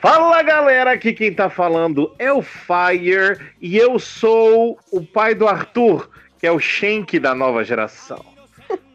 [0.00, 5.46] Fala galera, aqui quem tá falando é o Fire e eu sou o pai do
[5.46, 6.08] Arthur,
[6.38, 8.24] que é o Shank da nova geração.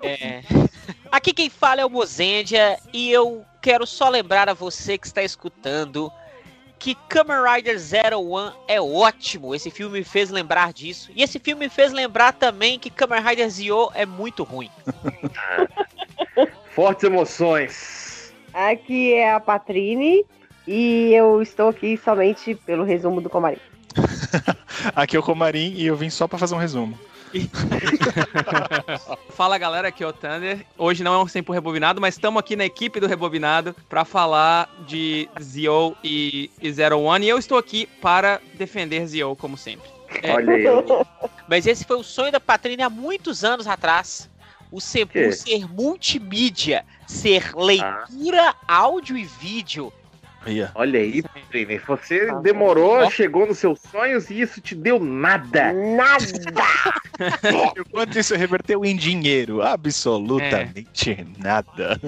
[0.02, 0.42] É.
[1.12, 5.22] Aqui quem fala é o Mozendia e eu quero só lembrar a você que está
[5.22, 6.12] escutando
[6.80, 9.54] que Kamen Rider Zero One é ótimo.
[9.54, 11.12] Esse filme me fez lembrar disso.
[11.16, 14.72] E esse filme me fez lembrar também que Kamen Rider Zio é muito ruim.
[16.74, 18.34] Fortes emoções.
[18.52, 20.26] Aqui é a Patrine
[20.68, 23.58] e eu estou aqui somente pelo resumo do Comarim.
[24.96, 26.98] aqui é o Comarim e eu vim só para fazer um resumo.
[29.30, 30.66] Fala galera, aqui é o Thunder.
[30.78, 34.70] Hoje não é um tempo rebobinado, mas estamos aqui na equipe do Rebobinado para falar
[34.88, 37.26] de Zio e, e Zero One.
[37.26, 39.90] E eu estou aqui para defender Zio, como sempre.
[40.22, 40.34] É.
[40.34, 40.64] Olha aí.
[41.48, 44.30] Mas esse foi o sonho da Patrícia há muitos anos atrás.
[44.72, 48.56] O Sempu ser multimídia, ser leitura, ah.
[48.68, 49.94] áudio e vídeo
[50.76, 51.24] Olha aí,
[51.88, 55.74] você demorou, chegou nos seus sonhos e isso te deu nada.
[55.74, 56.26] Nada!
[57.78, 61.26] Enquanto isso reverteu em dinheiro, absolutamente é.
[61.42, 62.00] nada.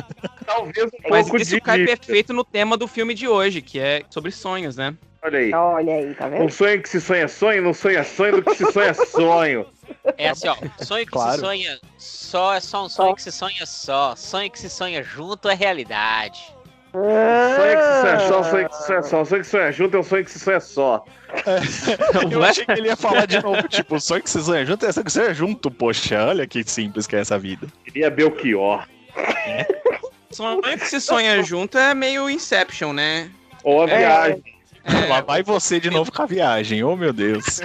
[0.46, 3.80] Talvez um Mas pouco isso de cai perfeito no tema do filme de hoje, que
[3.80, 4.96] é sobre sonhos, né?
[5.24, 5.54] Olha aí.
[5.54, 6.44] Olha aí, tá vendo?
[6.44, 9.66] Um sonho que se sonha sonho, não sonha sonho do que se sonha sonho.
[10.18, 10.56] É assim, ó.
[10.84, 11.34] Sonho que claro.
[11.34, 14.16] se sonha só é só um sonho que se sonha só.
[14.16, 16.40] Sonho que se sonha junto é realidade.
[16.92, 19.26] Sonho que se sonha só, sonho que se sonha só.
[19.26, 21.06] Sonho que sonha junto é um sonho que se sonha só.
[21.46, 22.34] É.
[22.34, 24.92] Eu achei que ele ia falar de novo, tipo, sonho que se sonha junto é
[24.92, 27.68] sonho que se sonha junto, poxa, olha que simples que é essa vida.
[27.86, 28.88] Queria Belchior.
[29.16, 29.68] É.
[30.32, 33.30] Sonho que se sonha junto é meio Inception, né?
[33.64, 33.98] Ou a é.
[33.98, 34.44] viagem.
[34.84, 35.08] É.
[35.08, 37.62] Lá vai você de novo com a viagem, oh meu Deus.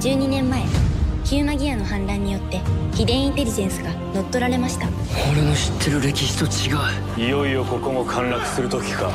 [0.00, 0.87] 12年前
[1.28, 2.58] ヒューマギアの反乱によって
[2.94, 4.88] 秘伝インテリジェンスが乗っ取られました。
[5.30, 6.72] 俺の知ってる歴史と違
[7.18, 7.26] う。
[7.26, 9.12] いよいよここも陥落する時か。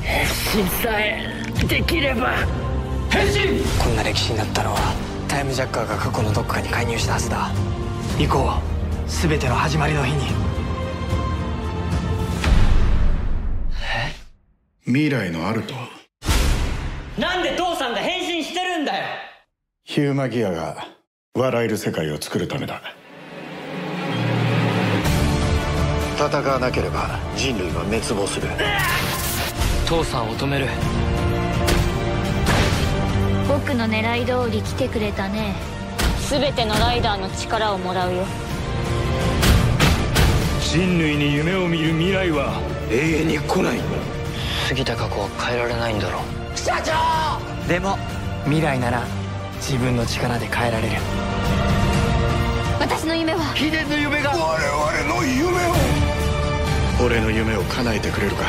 [0.00, 0.22] 変
[0.62, 2.34] 身さえできれば
[3.10, 3.60] 変身。
[3.82, 4.94] こんな歴史になったのは
[5.26, 7.50] タイムジャッカーが過去のどっかに介入したはずだ。
[8.16, 8.52] 行こ
[9.04, 10.26] う全ての始まりの日に。
[13.82, 14.14] え？
[14.84, 15.74] 未来のアルト
[17.18, 19.04] なんで父さんが変身してるんだよ。
[19.82, 20.86] ヒューマギアが
[21.38, 22.82] 笑える世界を作るためだ。
[26.16, 28.48] 戦わなければ人類は滅亡する。
[29.86, 30.66] 父さんを止める。
[33.46, 35.54] 僕の狙い通り来てくれたね。
[36.28, 38.24] 全てのライダーの力をもらうよ。
[40.60, 42.60] 人類に夢を見る未来は
[42.90, 43.78] 永遠に来ない。
[44.68, 46.58] 過ぎた過去は変えられないんだろう。
[46.58, 47.68] 社長！
[47.68, 47.96] でも
[48.44, 49.02] 未来なら
[49.58, 50.96] 自分の力で変えられる。
[52.80, 53.52] 私の夢は。
[53.54, 54.30] 秘伝の夢が。
[54.30, 57.04] 我々の夢を。
[57.04, 58.44] 俺の夢を叶えてくれるか。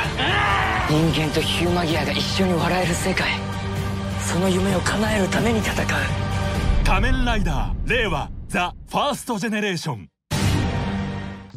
[0.90, 3.28] 人間とヒューマギアが一緒に笑える世界。
[4.20, 5.86] その夢を叶えるために戦う。
[6.86, 10.10] 仮面ライダー令和ザ・ファーストジェネレーション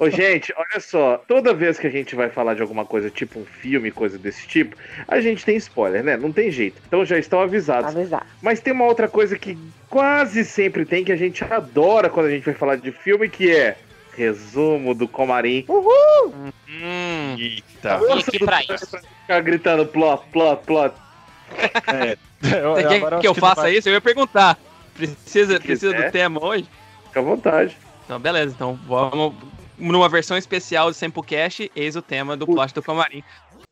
[0.02, 1.22] Ô, gente, olha só.
[1.28, 4.48] Toda vez que a gente vai falar de alguma coisa, tipo um filme, coisa desse
[4.48, 4.74] tipo,
[5.06, 6.16] a gente tem spoiler, né?
[6.16, 6.82] Não tem jeito.
[6.84, 7.94] Então já estão avisados.
[7.94, 8.26] Avisar.
[8.42, 9.56] Mas tem uma outra coisa que
[9.88, 13.48] quase sempre tem, que a gente adora quando a gente vai falar de filme, que
[13.48, 13.76] é
[14.16, 15.64] resumo do Comarim.
[15.68, 16.34] Uhul!
[16.68, 18.00] Hum, Eita.
[18.24, 18.90] Fique pra isso.
[18.90, 20.96] Pra ficar gritando plot, plot, plot.
[21.86, 22.18] É.
[22.40, 23.88] Você quer que eu faça isso?
[23.88, 24.58] Eu ia perguntar.
[24.96, 26.68] Precisa, precisa do tema hoje?
[27.06, 27.78] Fica à vontade.
[28.04, 28.52] Então, beleza.
[28.52, 29.34] Então, vamos
[29.78, 33.22] numa versão especial do Samplecast, eis o tema do plot do Camarim.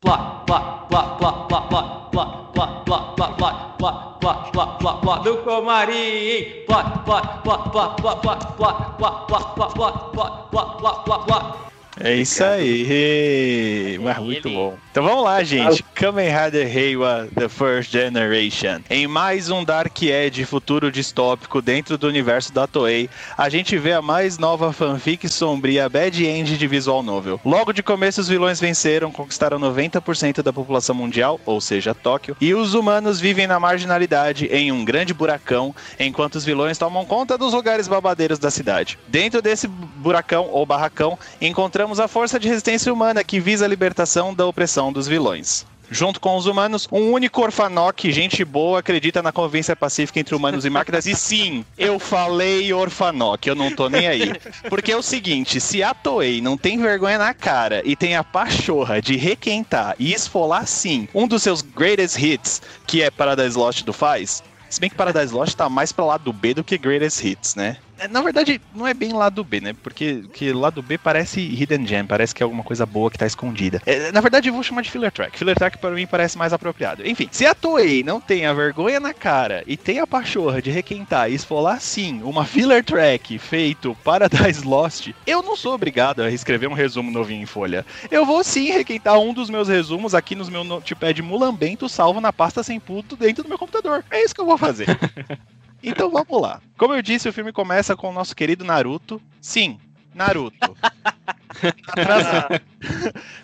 [0.01, 5.01] Plot, plot, plot, plot, plot, plot, plot, plot, plot, plot, plot, plot, plot, plot, plot,
[5.01, 6.65] plot do Comarim.
[6.65, 11.70] Plot, plot, plot, plot, plot, plot, plot, plot, plot, plot, plot, plot, plot, plot, plot.
[11.99, 14.77] É isso aí, mas muito bom.
[14.91, 15.83] Então vamos lá, gente.
[15.93, 18.79] Kamen Rider Heiwa The First Generation.
[18.89, 23.93] Em mais um Dark Edge futuro distópico dentro do universo da Toei, a gente vê
[23.93, 27.39] a mais nova fanfic sombria Bad End de visual novel.
[27.43, 32.53] Logo de começo, os vilões venceram, conquistaram 90% da população mundial, ou seja, Tóquio, e
[32.53, 37.53] os humanos vivem na marginalidade em um grande buracão, enquanto os vilões tomam conta dos
[37.53, 38.97] lugares babadeiros da cidade.
[39.07, 43.67] Dentro desse buracão ou barracão, encontramos temos a força de resistência humana que visa a
[43.67, 45.65] libertação da opressão dos vilões.
[45.89, 50.63] Junto com os humanos, um único orfanoque, gente boa, acredita na convivência pacífica entre humanos
[50.63, 51.05] e máquinas.
[51.05, 54.31] E sim, eu falei orfanoque, eu não tô nem aí.
[54.69, 58.23] Porque é o seguinte, se a Toei não tem vergonha na cara e tem a
[58.23, 63.83] pachorra de requentar e esfolar sim um dos seus greatest hits, que é Paradise Lost
[63.83, 64.41] do Faz,
[64.71, 67.55] se bem que Paradise Lost tá mais pra lado do B do que Greatest Hits,
[67.55, 67.75] né?
[68.01, 69.73] É, Na verdade, não é bem lado B, né?
[69.83, 73.27] Porque que lado B parece Hidden Gem, parece que é alguma coisa boa que tá
[73.27, 73.81] escondida.
[73.85, 75.37] É, na verdade, eu vou chamar de filler track.
[75.37, 77.07] Filler track para mim parece mais apropriado.
[77.07, 80.71] Enfim, se a Toei não tem a vergonha na cara e tem a pachorra de
[80.71, 86.21] requentar e esfolar sim uma filler track feito para Paradise Lost, eu não sou obrigado
[86.23, 87.85] a escrever um resumo novinho em folha.
[88.09, 92.33] Eu vou sim requentar um dos meus resumos aqui nos meu notepad mulambento salvo na
[92.33, 94.03] pasta sem puto dentro do meu computador.
[94.09, 94.87] É isso que eu vou fazer.
[95.83, 96.61] Então vamos lá.
[96.77, 99.21] Como eu disse, o filme começa com o nosso querido Naruto.
[99.39, 99.79] Sim,
[100.13, 100.57] Naruto.
[101.87, 102.61] Atrasado.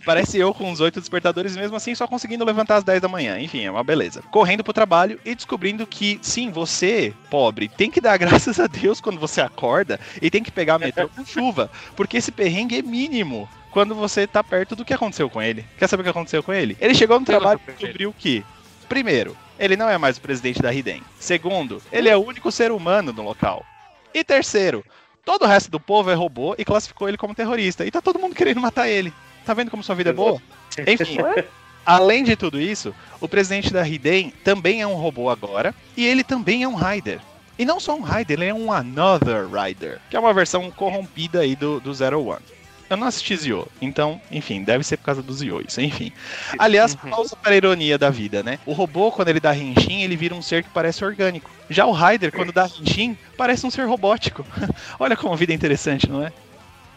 [0.06, 3.40] Parece eu com os oito despertadores, mesmo assim só conseguindo levantar às 10 da manhã.
[3.40, 4.22] Enfim, é uma beleza.
[4.32, 9.02] Correndo pro trabalho e descobrindo que, sim, você, pobre, tem que dar graças a Deus
[9.02, 11.70] quando você acorda e tem que pegar metrô com chuva.
[11.96, 15.66] Porque esse perrengue é mínimo quando você tá perto do que aconteceu com ele.
[15.78, 16.78] Quer saber o que aconteceu com ele?
[16.80, 18.44] Ele chegou no trabalho e descobriu que,
[18.90, 21.04] primeiro, ele não é mais o presidente da Hiden.
[21.20, 23.66] Segundo, ele é o único ser humano no local.
[24.14, 24.84] E terceiro,
[25.24, 27.86] todo o resto do povo é robô e classificou ele como terrorista.
[27.86, 29.14] E tá todo mundo querendo matar ele.
[29.46, 30.42] Tá vendo como sua vida é boa?
[30.86, 31.18] Enfim.
[31.86, 36.22] Além de tudo isso, o presidente da Hiden também é um robô agora, e ele
[36.22, 37.22] também é um Rider.
[37.58, 41.40] E não só um Rider, ele é um Another Rider, que é uma versão corrompida
[41.40, 42.42] aí do, do Zero One.
[42.90, 46.12] Eu não assisti Zio, então, enfim, deve ser por causa do Zio, isso, enfim.
[46.58, 48.60] Aliás, pausa para a ironia da vida, né?
[48.66, 51.52] O robô, quando ele dá Henshin, ele vira um ser que parece orgânico.
[51.70, 54.46] Já o Rider, quando dá Henshin, parece um ser robótico.
[54.98, 56.32] Olha como a vida é interessante, não é?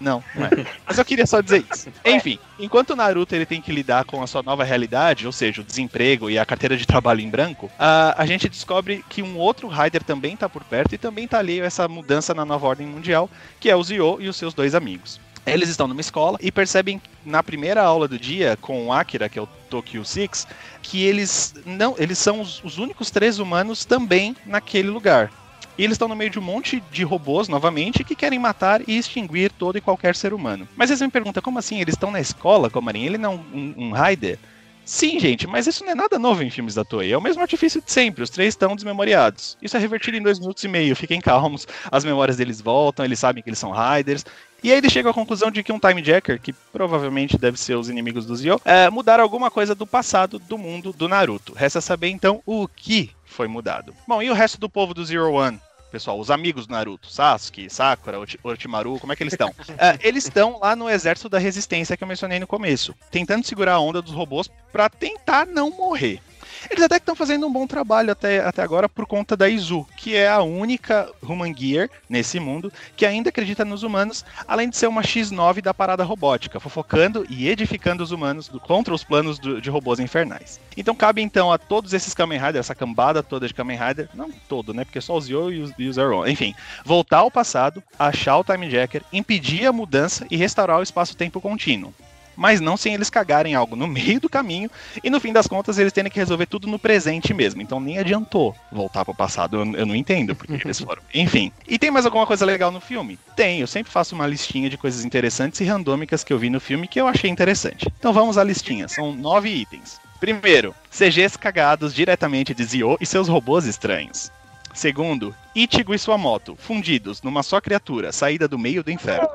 [0.01, 0.51] Não, não é.
[0.87, 1.89] Mas eu queria só dizer isso.
[2.05, 5.61] Enfim, enquanto o Naruto ele tem que lidar com a sua nova realidade, ou seja,
[5.61, 9.37] o desemprego e a carteira de trabalho em branco, a, a gente descobre que um
[9.37, 12.67] outro Rider também tá por perto e também tá alheio a essa mudança na nova
[12.67, 13.29] ordem mundial,
[13.61, 15.21] que é o Zio e os seus dois amigos.
[15.52, 19.38] Eles estão numa escola e percebem na primeira aula do dia com o Akira, que
[19.38, 20.47] é o Tokyo Six,
[20.82, 25.31] que eles não, eles são os, os únicos três humanos também naquele lugar.
[25.79, 28.99] E eles estão no meio de um monte de robôs, novamente, que querem matar e
[28.99, 30.69] extinguir todo e qualquer ser humano.
[30.76, 31.81] Mas eles me perguntam, como assim?
[31.81, 33.05] Eles estão na escola, Comarim?
[33.05, 34.38] Ele não é um, um, um Raider?
[34.85, 37.12] Sim, gente, mas isso não é nada novo em filmes da Toei.
[37.12, 38.25] É o mesmo artifício de sempre.
[38.25, 39.56] Os três estão desmemoriados.
[39.62, 40.97] Isso é revertido em dois minutos e meio.
[40.97, 41.67] Fiquem calmos.
[41.93, 43.05] As memórias deles voltam.
[43.05, 44.25] Eles sabem que eles são Riders.
[44.62, 47.77] E aí ele chega à conclusão de que um Time Jacker, que provavelmente deve ser
[47.77, 51.55] os inimigos do Zio, é, mudaram alguma coisa do passado do mundo do Naruto.
[51.55, 53.95] Resta saber então o que foi mudado.
[54.07, 55.61] Bom, e o resto do povo do Zero One?
[55.91, 59.53] pessoal, os amigos do Naruto, Sasuke, Sakura, Orochimaru, como é que eles estão?
[59.77, 63.75] é, eles estão lá no exército da resistência que eu mencionei no começo, tentando segurar
[63.75, 66.21] a onda dos robôs para tentar não morrer.
[66.69, 70.17] Eles até estão fazendo um bom trabalho até, até agora por conta da Izu, que
[70.17, 74.87] é a única Human Gear nesse mundo que ainda acredita nos humanos, além de ser
[74.87, 79.71] uma X9 da parada robótica, fofocando e edificando os humanos contra os planos do, de
[79.71, 80.61] robôs infernais.
[80.77, 84.31] Então cabe então a todos esses Kamen Rider, essa cambada toda de Kamen Rider, não
[84.49, 84.85] todo, né?
[84.85, 86.55] Porque só o Zio e o, e enfim,
[86.85, 91.95] voltar ao passado, achar o Time Jacker, impedir a mudança e restaurar o espaço-tempo contínuo
[92.37, 94.71] mas não sem eles cagarem algo no meio do caminho
[95.03, 97.62] e no fim das contas eles terem que resolver tudo no presente mesmo.
[97.62, 101.03] Então nem adiantou voltar pro passado, eu, eu não entendo porque eles foram.
[101.15, 101.53] Enfim.
[101.67, 103.19] E tem mais alguma coisa legal no filme?
[103.37, 106.61] Tem, eu sempre faço uma listinha de coisas interessantes e randômicas que eu vi no
[106.61, 107.87] filme que eu achei interessante.
[107.99, 110.00] Então vamos à listinha, são nove itens.
[110.21, 114.31] Primeiro, CGs cagados diretamente de Zio e seus robôs estranhos.
[114.75, 119.28] Segundo, Ichigo e sua moto, fundidos numa só criatura, saída do meio do inferno.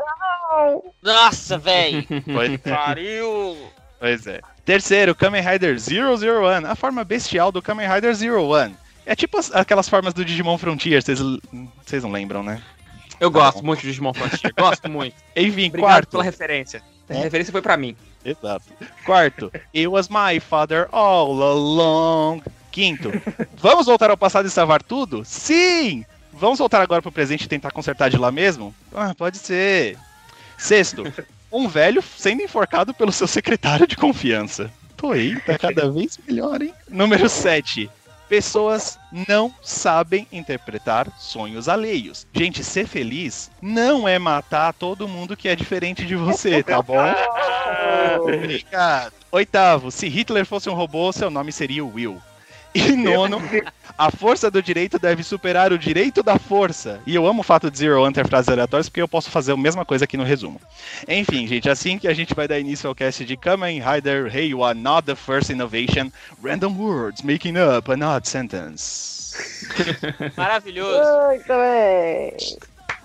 [1.01, 2.05] Nossa, velho.
[2.25, 3.57] Pois, Pariu.
[3.99, 4.41] pois é.
[4.63, 8.73] Terceiro, Kamen Rider 001, a forma bestial do Kamen Rider 01.
[9.05, 11.19] É tipo as- aquelas formas do Digimon Frontier, vocês
[11.85, 12.61] vocês não lembram, né?
[13.19, 15.15] Eu gosto muito de Digimon Frontier, gosto muito.
[15.35, 16.09] Enfim, Obrigado quarto.
[16.09, 16.81] pela referência.
[17.07, 17.17] A É.
[17.21, 17.95] referência foi pra mim.
[18.25, 18.65] Exato.
[19.05, 22.41] Quarto, It was my father all along.
[22.71, 23.11] Quinto,
[23.55, 25.23] vamos voltar ao passado e salvar tudo?
[25.23, 26.03] Sim!
[26.33, 28.75] Vamos voltar agora pro presente e tentar consertar de lá mesmo?
[28.93, 29.97] Ah, pode ser.
[30.65, 31.03] Sexto,
[31.51, 34.71] um velho sendo enforcado pelo seu secretário de confiança.
[34.97, 36.73] Toei, tá cada vez melhor, hein?
[36.89, 37.87] Número 7.
[38.27, 42.25] Pessoas não sabem interpretar sonhos alheios.
[42.33, 46.97] Gente, ser feliz não é matar todo mundo que é diferente de você, tá bom?
[48.21, 49.13] Obrigado.
[49.31, 52.19] Oitavo, se Hitler fosse um robô, seu nome seria Will.
[52.75, 53.41] E nono,
[53.97, 56.99] a força do direito deve superar o direito da força.
[57.07, 59.53] E eu amo o fato de Zero One ter frases aleatórias, porque eu posso fazer
[59.53, 60.59] a mesma coisa aqui no resumo.
[61.07, 64.49] Enfim, gente, assim que a gente vai dar início ao cast de Kamen Rider Hey
[64.49, 66.11] You Are Not the First Innovation,
[66.43, 69.33] Random Words Making Up an Odd Sentence.
[70.35, 71.27] Maravilhoso.
[71.27, 72.33] Muito bem.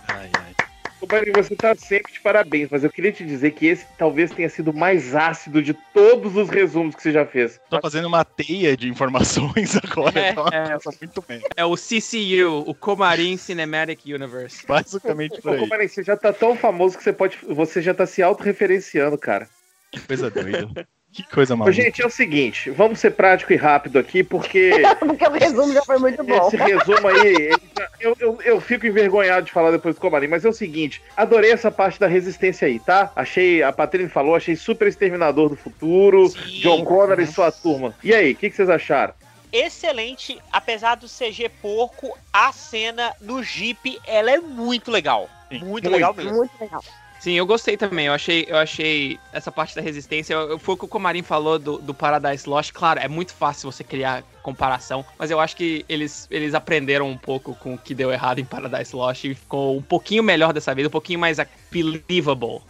[0.09, 0.70] Ai, ai.
[1.01, 4.51] Companheiro, você tá sempre de parabéns, mas eu queria te dizer que esse talvez tenha
[4.51, 7.59] sido o mais ácido de todos os resumos que você já fez.
[7.71, 10.21] Tô fazendo uma teia de informações agora.
[10.21, 10.93] É, Nossa, é.
[11.01, 11.41] muito bem.
[11.57, 14.67] É o CCU, o Comarim Cinematic Universe.
[14.67, 15.61] Basicamente por Ô, aí.
[15.61, 17.39] Companheiro, você já tá tão famoso que você pode.
[17.49, 19.49] Você já tá se autorreferenciando, cara.
[19.91, 20.69] Que coisa doida.
[21.13, 21.73] Que coisa maluca.
[21.73, 25.83] gente, é o seguinte, vamos ser prático e rápido aqui, porque Porque o resumo já
[25.83, 26.47] foi muito bom.
[26.47, 30.45] esse resumo aí, tá- eu, eu, eu fico envergonhado de falar depois do Comarim, mas
[30.45, 33.11] é o seguinte, adorei essa parte da resistência aí, tá?
[33.17, 36.61] Achei, a Patrícia falou, achei super Exterminador do Futuro, Sim.
[36.61, 37.93] John Connor e sua turma.
[38.05, 39.13] E aí, o que, que vocês acharam?
[39.53, 45.29] Excelente, apesar do CG porco, a cena no Jeep, ela é muito legal.
[45.51, 45.91] Muito, Muito.
[45.91, 46.33] legal mesmo.
[46.37, 46.85] Muito legal.
[47.21, 48.07] Sim, eu gostei também.
[48.07, 50.33] Eu achei, eu achei essa parte da resistência.
[50.33, 52.73] Eu, eu- foi o que o Comarim falou do, do Paradise Lost.
[52.73, 57.19] Claro, é muito fácil você criar comparação, mas eu acho que eles, eles aprenderam um
[57.19, 60.75] pouco com o que deu errado em Paradise Lost e ficou um pouquinho melhor dessa
[60.75, 61.37] vez, um pouquinho mais
[61.71, 62.63] believable.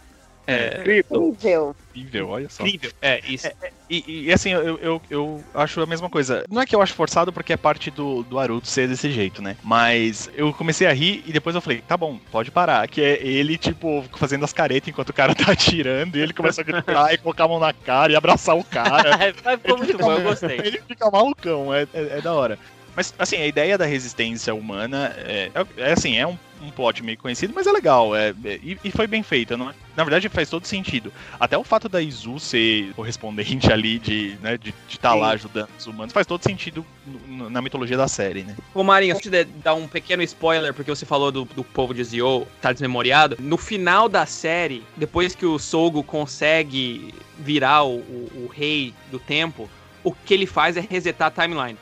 [0.45, 1.29] É, Incrível.
[1.29, 1.75] Incrível.
[1.95, 2.65] Incrível, olha só.
[2.65, 2.91] incrível.
[3.01, 3.47] É, isso.
[3.91, 6.45] E, e, assim, eu, eu, eu acho a mesma coisa.
[6.49, 9.41] Não é que eu acho forçado porque é parte do, do Aruto ser desse jeito,
[9.41, 9.57] né?
[9.61, 12.87] Mas eu comecei a rir e depois eu falei, tá bom, pode parar.
[12.87, 16.61] Que é ele, tipo, fazendo as caretas enquanto o cara tá atirando e ele começa
[16.61, 19.17] a gritar e colocar a mão na cara e abraçar o cara.
[19.43, 20.57] Mas ficou muito bom, eu gostei.
[20.63, 22.57] Ele fica malucão, é, é, é da hora.
[22.95, 27.03] Mas, assim, a ideia da resistência humana é, é, é, assim, é um, um plot
[27.03, 28.15] meio conhecido, mas é legal.
[28.15, 29.57] É, é- e, e foi bem feito.
[29.57, 31.11] Não é- na verdade, faz todo sentido.
[31.39, 35.31] Até o fato da Izu ser correspondente ali de estar né, de, de tá lá
[35.31, 36.85] ajudando os humanos faz todo sentido
[37.27, 38.55] na mitologia da série, né?
[38.73, 42.03] Ô Marinho, antes de dar um pequeno spoiler, porque você falou do, do povo de
[42.03, 43.35] Zio, tá desmemoriado.
[43.39, 49.19] No final da série, depois que o Sogo consegue virar o, o- o rei do
[49.19, 49.69] tempo,
[50.03, 51.77] o que ele faz é resetar a timeline.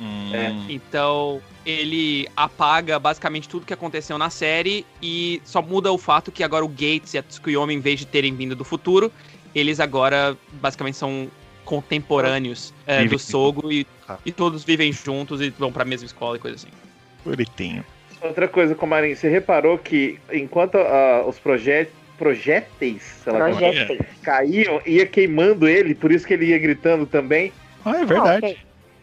[0.00, 0.54] Hum, É.
[0.68, 6.42] Então, ele apaga basicamente tudo que aconteceu na série e só muda o fato que
[6.42, 9.12] agora o Gates e a Tsukuyomi, em vez de terem vindo do futuro,
[9.54, 11.28] eles agora basicamente são
[11.64, 14.16] contemporâneos é, do Sogo e, Ah.
[14.24, 16.68] e todos vivem juntos e vão pra mesma escola e coisa assim.
[17.24, 17.84] Bonitinho.
[18.22, 23.70] Outra coisa, Comarim, você reparou que enquanto ah, os projetos projéteis, sei lá, como é,
[23.86, 23.98] Projetem.
[24.22, 27.50] caíam, ia queimando ele, por isso que ele ia gritando também
[27.84, 28.46] Ah, é verdade.
[28.46, 28.58] Ah, ok.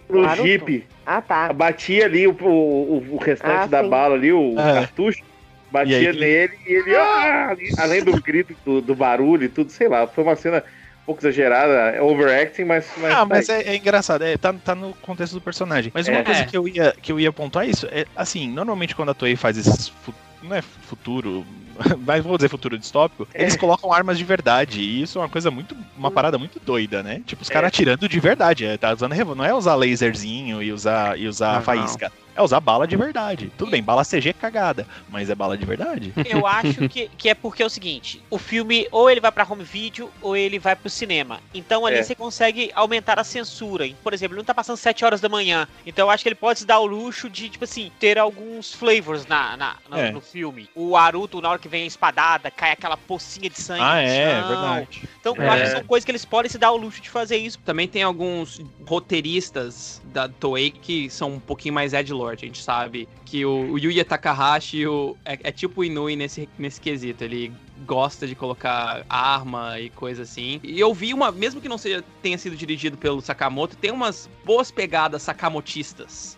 [0.09, 0.43] No Claro.
[0.43, 0.85] Jeep.
[1.05, 1.51] Ah, tá.
[1.53, 3.89] Batia ali o, o, o restante Ah, da sim.
[3.89, 4.73] bala ali, o É.
[4.73, 5.23] cartucho.
[5.71, 9.69] Batia E aí- nele e ele, ah, além do grito, do, do barulho e tudo,
[9.69, 10.59] sei lá, foi uma cena
[11.03, 12.89] um pouco exagerada, é overacting, mas.
[12.97, 15.91] mas Ah, tá mas é, é engraçado, é, tá, tá no contexto do personagem.
[15.93, 16.23] Mas uma É.
[16.23, 17.85] coisa que eu, ia, que eu ia apontar é isso.
[17.91, 19.89] É, assim, normalmente quando a Toei faz esses.
[19.89, 21.45] fu- Não é futuro,
[22.05, 23.41] mas vou dizer futuro distópico, É.
[23.43, 24.81] eles colocam armas de verdade.
[24.81, 25.75] E isso é uma coisa muito.
[25.98, 27.22] Uma parada muito doida, né?
[27.25, 27.53] Tipo, os É.
[27.53, 28.65] caras atirando de verdade.
[28.65, 29.13] É, tá usando.
[29.36, 32.12] Não é usar laserzinho e usar, e usar Não, faísca.
[32.38, 33.51] É usar bala de verdade.
[33.58, 36.13] Tudo bem, bala CG é cagada, mas é bala de verdade.
[36.29, 39.44] Eu acho que, que é porque é o seguinte: o filme ou ele vai pra
[39.50, 41.39] home video ou ele vai pro cinema.
[41.51, 42.03] Então ali É.
[42.03, 43.89] você consegue aumentar a censura.
[44.03, 45.67] Por exemplo, ele não tá passando 7 horas da manhã.
[45.84, 48.72] Então eu acho que ele pode se dar o luxo de, tipo assim, ter alguns
[48.72, 50.12] flavors na, na- no, É.
[50.12, 50.70] no filme.
[50.75, 53.82] O Aruto, na hora que vem a espadada, cai aquela pocinha de sangue.
[53.84, 54.48] Ah, é, é chão.
[54.50, 55.10] verdade.
[55.20, 55.50] Então eu É.
[55.50, 57.58] acho que são coisas que eles podem se dar o luxo de fazer isso.
[57.65, 63.07] Também tem alguns roteiristas da Toei que são um pouquinho mais edgelord, a gente sabe
[63.25, 67.51] que o, o Yuya Takahashi o, é, é tipo o Inui nesse, nesse quesito, ele
[67.86, 70.60] gosta de colocar arma e coisa assim.
[70.63, 74.29] E eu vi uma, mesmo que não seja, tenha sido dirigido pelo Sakamoto, tem umas
[74.43, 76.38] boas pegadas sakamotistas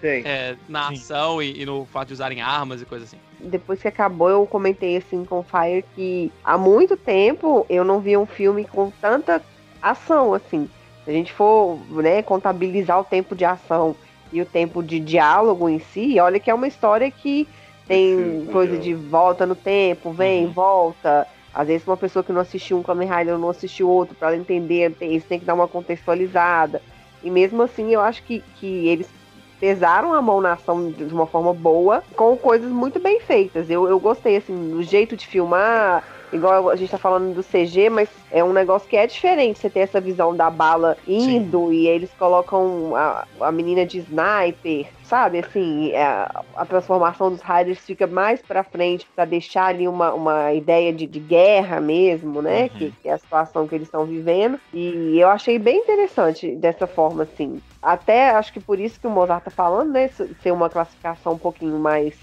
[0.00, 0.22] Tem.
[0.26, 0.94] é, na Sim.
[0.94, 3.18] ação e, e no fato de usarem armas e coisa assim.
[3.38, 8.00] Depois que acabou, eu comentei assim com o Fire que há muito tempo eu não
[8.00, 9.42] via um filme com tanta
[9.80, 10.68] ação assim.
[11.04, 13.96] Se a gente for né, contabilizar o tempo de ação
[14.32, 17.48] e o tempo de diálogo em si, olha que é uma história que
[17.86, 20.52] tem coisa de volta no tempo, vem, Uhum.
[20.52, 21.26] volta.
[21.52, 24.36] Às vezes uma pessoa que não assistiu um Kamen Rider não assistiu outro, para ela
[24.36, 26.80] entender, tem, eles têm que dar uma contextualizada.
[27.22, 29.08] E mesmo assim, eu acho que, que eles
[29.58, 33.68] pesaram a mão na ação de uma forma boa, com coisas muito bem feitas.
[33.68, 37.90] Eu, eu gostei, assim, do jeito de filmar, igual a gente tá falando do CG,
[37.90, 41.86] mas é um negócio que é diferente você ter essa visão da bala indo e
[41.86, 45.40] eles colocam a, a menina de sniper, sabe?
[45.40, 50.12] Assim, é, a, a transformação dos Riders fica mais pra frente pra deixar ali uma,
[50.12, 52.62] uma ideia de, de guerra mesmo, né?
[52.62, 52.68] Uhum.
[52.68, 54.58] Que, que é a situação que eles estão vivendo.
[54.72, 57.60] E eu achei bem interessante dessa forma, assim.
[57.82, 60.08] Até acho que por isso que o Mozart tá falando, né?
[60.42, 62.14] Ser uma classificação um pouquinho mais,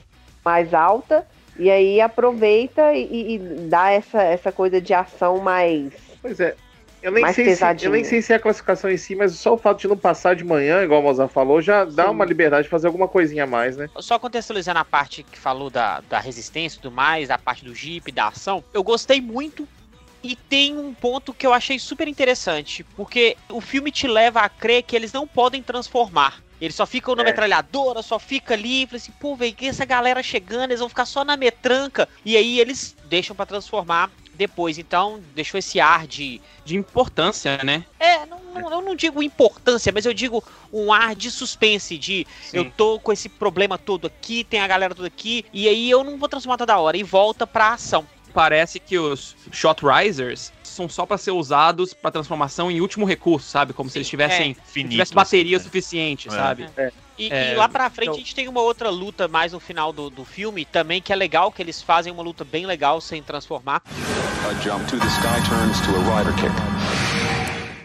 [0.43, 1.27] mais alta.
[1.59, 5.93] E aí aproveita e, e- dá essa, essa coisa de ação mais.
[6.21, 6.55] Pois é.
[7.01, 9.33] Eu nem, mais sei se, eu nem sei se é a classificação em si, mas
[9.33, 12.09] só o fato de não passar de manhã, igual o Mozart falou, já dá Sim.
[12.09, 13.87] uma liberdade de fazer alguma coisinha a mais, né?
[13.99, 17.73] Só contextualizando a parte que falou da, da resistência e tudo mais, da parte do
[17.73, 19.67] Jeep, da ação, eu gostei muito.
[20.23, 24.49] E tem um ponto que eu achei super interessante, porque o filme te leva a
[24.49, 26.41] crer que eles não podem transformar.
[26.59, 27.25] Eles só ficam na É.
[27.25, 31.05] metralhadora, só fica ali, fala assim, pô, velho, que essa galera chegando, eles vão ficar
[31.05, 32.07] só na metranca.
[32.25, 34.77] E aí eles deixam pra transformar depois.
[34.77, 36.41] Então, deixou esse ar de.
[36.65, 37.85] De importância, né?
[37.99, 42.27] É, não, não- eu não digo importância, mas eu digo um ar de suspense, de
[42.43, 42.57] Sim.
[42.57, 46.03] eu tô com esse problema todo aqui, tem a galera toda aqui, e aí eu
[46.03, 48.05] não vou transformar toda hora, e volta pra ação.
[48.33, 53.49] Parece que os Shot Risers são só pra ser usados pra transformação em último recurso,
[53.49, 53.73] sabe?
[53.73, 56.31] Como se eles tivessem Finito, tivesse bateria assim, suficiente, É.
[56.31, 56.69] sabe?
[57.17, 59.59] E, É, e lá pra frente então- a gente tem uma outra luta mais no
[59.59, 63.01] final do, do filme também, que é legal, que eles fazem uma luta bem legal
[63.01, 63.81] sem transformar.
[64.47, 67.16] A jump to the sky turns to a rider kick.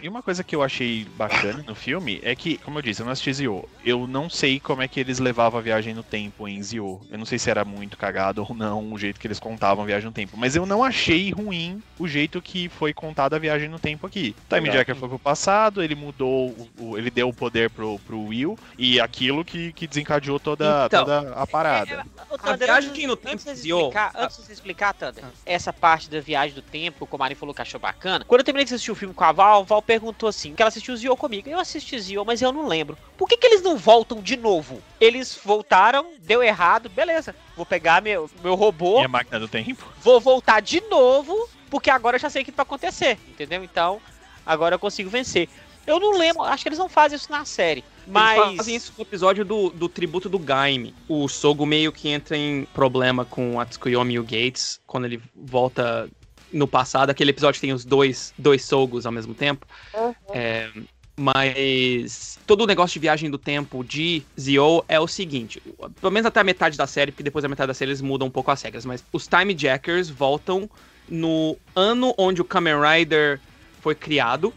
[0.03, 3.05] E uma coisa que eu achei bacana no filme é que, como eu disse, eu
[3.05, 3.63] não assisti Zio.
[3.85, 6.99] Eu não sei como é que eles levavam a viagem no tempo em Zio.
[7.09, 9.87] Eu não sei se era muito cagado ou não o jeito que eles contavam a
[9.87, 10.35] viagem no tempo.
[10.35, 14.35] Mas eu não achei ruim o jeito que foi contada a viagem no tempo aqui.
[14.49, 14.77] Time Exato.
[14.77, 18.59] Jacker foi pro passado, ele mudou, o- o- ele deu o poder pro, pro Will
[18.77, 22.05] e aquilo que, que desencadeou toda, Então, toda a parada.
[22.29, 24.51] Ô, A Thunder, viagem antes- no tempo antes de você Zio- explicar, antes de você
[24.51, 28.25] explicar, Thunder, essa parte da viagem do tempo, que o Marinho falou que achou bacana.
[28.27, 30.61] Quando eu terminei de assistir o filme com a Val, a Val perguntou assim, que
[30.61, 31.47] ela assistiu o Zio comigo.
[31.47, 32.97] Eu assisti Zio, mas eu não lembro.
[33.15, 34.81] Por que, que eles não voltam de novo?
[34.99, 37.35] Eles voltaram, deu errado, beleza.
[37.55, 39.85] Vou pegar meu, meu robô, E a máquina do tempo?
[40.01, 43.63] vou voltar de novo, porque agora eu já sei o que vai acontecer, entendeu?
[43.63, 44.01] Então,
[44.43, 45.47] agora eu consigo vencer.
[45.85, 47.83] Eu não lembro, acho que eles não fazem isso na série.
[48.07, 48.39] Mas.
[48.39, 50.95] Eles fazem isso no episódio do, do tributo do Gaime.
[51.07, 55.21] O Sogo meio que entra em problema com a Tsukuyomi e o Gates quando ele
[55.35, 56.09] volta
[56.53, 57.09] no passado.
[57.09, 59.65] Aquele episódio tem os dois, dois Sogos ao mesmo tempo.
[60.29, 60.69] É,
[61.15, 65.61] mas todo o negócio de viagem do tempo de Zio é o seguinte:
[65.99, 68.27] pelo menos até a metade da série, porque depois da metade da série eles mudam
[68.27, 68.85] um pouco as regras.
[68.85, 70.69] Mas os Time Jackers voltam
[71.09, 73.39] no ano onde o Kamen Rider
[73.81, 74.53] foi criado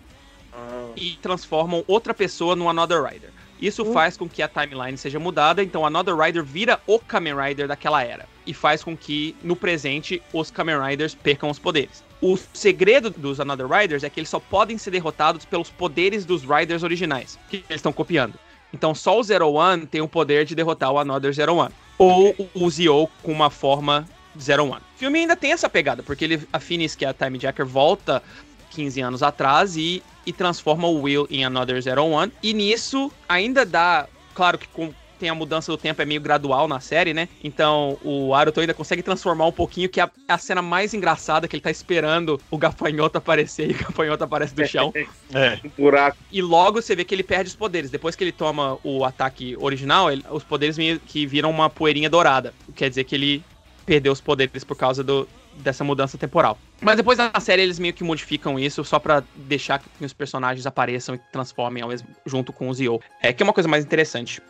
[0.95, 3.31] e transformam outra pessoa no Another Rider.
[3.61, 7.67] Isso faz com que a timeline seja mudada, então Another Rider vira o Kamen Rider
[7.67, 8.27] daquela era.
[8.47, 12.05] E faz com que, no presente, os Kamen Riders percam os poderes.
[12.21, 16.43] O segredo dos Another Riders é que eles só podem ser derrotados pelos poderes dos
[16.43, 18.39] Riders originais, que eles estão copiando.
[18.73, 21.73] Então só o Zero One tem o poder de derrotar o Another Zero One.
[21.99, 24.07] Ou o Zio com uma forma
[24.39, 24.83] Zero One.
[24.95, 27.67] O filme ainda tem essa pegada, porque ele, a Finis, que é a Time Jacker,
[27.67, 28.23] volta
[28.71, 32.33] 15 anos atrás e, e transforma o Will em Another Zero One.
[32.43, 34.07] E nisso ainda dá.
[34.35, 37.29] Claro que com, tem a mudança do tempo, é meio gradual na série, né?
[37.43, 41.49] Então o Aruto ainda consegue transformar um pouquinho, que é a, a cena mais engraçada,
[41.49, 44.93] que ele tá esperando o gafanhoto aparecer e o gafanhoto aparece do chão.
[45.33, 45.59] É.
[45.65, 46.17] Um buraco.
[46.31, 47.91] E logo você vê que ele perde os poderes.
[47.91, 52.11] Depois que ele toma o ataque original, ele- os poderes meio que viram uma poeirinha
[52.11, 52.53] dourada.
[52.75, 53.45] Quer dizer que ele
[53.85, 55.29] perdeu os poderes por causa do,
[55.59, 56.59] dessa mudança temporal.
[56.81, 60.67] Mas depois na série eles meio que modificam isso só pra deixar que os personagens
[60.67, 63.01] apareçam e transformem ao mesmo, junto com o Zio.
[63.23, 64.41] É que é uma coisa mais interessante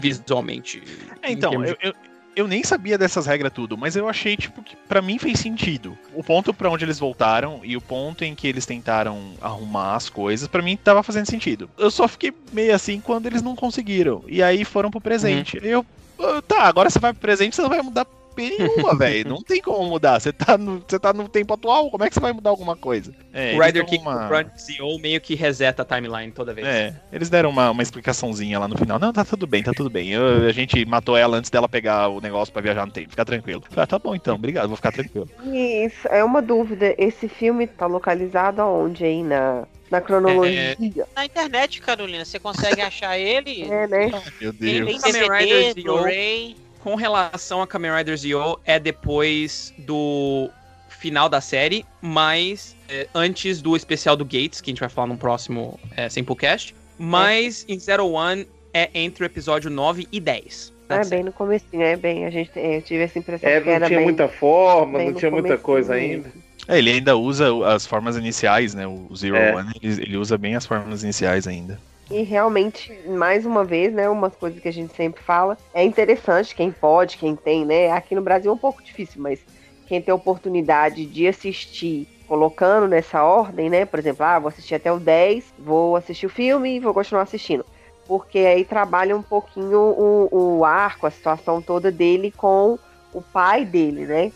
[0.00, 0.82] visualmente.
[1.22, 1.94] É, então, termos eu, de- eu,
[2.36, 5.98] eu nem sabia dessas regras tudo, mas eu achei, tipo, que pra mim fez sentido.
[6.14, 10.08] O ponto pra onde eles voltaram e o ponto em que eles tentaram arrumar as
[10.08, 11.68] coisas, pra mim tava fazendo sentido.
[11.76, 14.22] Eu só fiquei meio assim quando eles não conseguiram.
[14.28, 15.58] E aí foram pro presente.
[15.58, 15.64] Uhum.
[15.64, 15.86] Eu,
[16.20, 19.28] "Ah, tá, agora você vai pro presente, você não vai mudar nenhuma, velho.
[19.28, 20.20] Não tem como mudar.
[20.20, 22.76] Você tá, no, você tá no tempo atual, como é que você vai mudar alguma
[22.76, 23.12] coisa?
[23.32, 26.66] É, o Rider Kick uma- Zio meio que reseta a timeline toda vez.
[26.66, 28.98] É, eles deram uma, uma explicaçãozinha lá no final.
[28.98, 30.10] Não, tá tudo bem, tá tudo bem.
[30.10, 33.10] Eu- a gente matou ela antes dela pegar o negócio pra viajar no tempo.
[33.10, 33.62] Fica tranquilo.
[33.76, 35.28] Ah, tá bom então, obrigado, vou ficar tranquilo.
[35.52, 36.94] Isso, é uma dúvida.
[36.98, 40.76] Esse filme tá localizado aonde aí na, na cronologia?
[41.14, 43.62] Na internet, Carolina, você consegue achar ele?
[43.62, 44.10] É, né?
[44.40, 45.02] Meu Tem Deus.
[45.02, 45.82] tem Kamen DVD.
[45.82, 46.56] Blu-ray.
[46.82, 50.48] Com relação a Kamen Rider Zio, é depois do
[50.88, 55.06] final da série, mas é, antes do especial do Gates, que a gente vai falar
[55.06, 56.74] no próximo é, Samplecast.
[56.98, 60.72] Mas em Zero One é entre o episódio 9 e 10.
[60.88, 62.26] da É bem no comecinho, é bem.
[62.26, 65.02] A gente é, eu tive essa impressão É, que não era tinha bem, muita forma,
[65.02, 66.30] não tinha muita coisa ainda.
[66.68, 68.86] É, ele ainda usa as formas iniciais, né?
[68.86, 69.54] O Zero É.
[69.54, 71.80] One, ele, ele usa bem as formas iniciais ainda.
[72.10, 76.56] E realmente, mais uma vez, né, umas coisas que a gente sempre fala, é interessante
[76.56, 77.92] quem pode, quem tem, né?
[77.92, 79.38] Aqui no Brasil é um pouco difícil, mas
[79.86, 83.84] quem tem oportunidade de assistir colocando nessa ordem, né?
[83.84, 87.22] Por exemplo, ah, vou assistir até o 10, vou assistir o filme e vou continuar
[87.22, 87.64] assistindo.
[88.08, 92.76] Porque aí trabalha um pouquinho o, o arco, a situação toda dele com
[93.12, 94.32] o pai dele, né?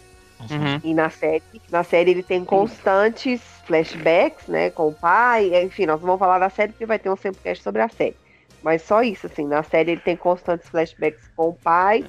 [0.51, 0.81] Uhum.
[0.83, 5.63] E na série, na série ele tem constantes flashbacks, né, com o pai.
[5.63, 8.17] Enfim, nós vamos falar da série porque vai ter um Sempocast sobre a série.
[8.63, 12.05] Mas só isso, assim, na série ele tem constantes flashbacks com o pai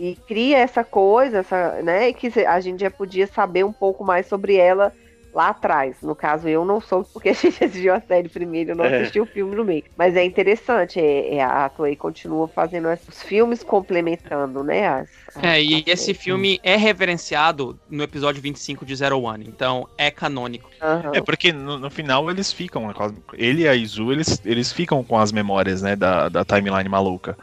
[0.00, 4.26] e cria essa coisa, essa, né, que a gente já podia saber um pouco mais
[4.26, 4.92] sobre ela
[5.32, 5.96] lá atrás.
[6.02, 8.86] No caso, eu não soube porque a gente assistiu a série primeiro, eu não É.
[8.86, 9.84] assisti o filme no meio.
[9.96, 14.86] Mas é interessante, é, é, a Toei continua fazendo esses filmes complementando, né?
[14.88, 19.46] As, as- É, e as esse filme é reverenciado no episódio 25 de Zero One,
[19.48, 20.70] então é canônico.
[20.80, 21.12] Aham.
[21.14, 24.72] É, porque no, no final eles ficam, né, as- ele e a Izu, eles, eles
[24.72, 27.36] ficam com as memórias, né, da, da timeline maluca.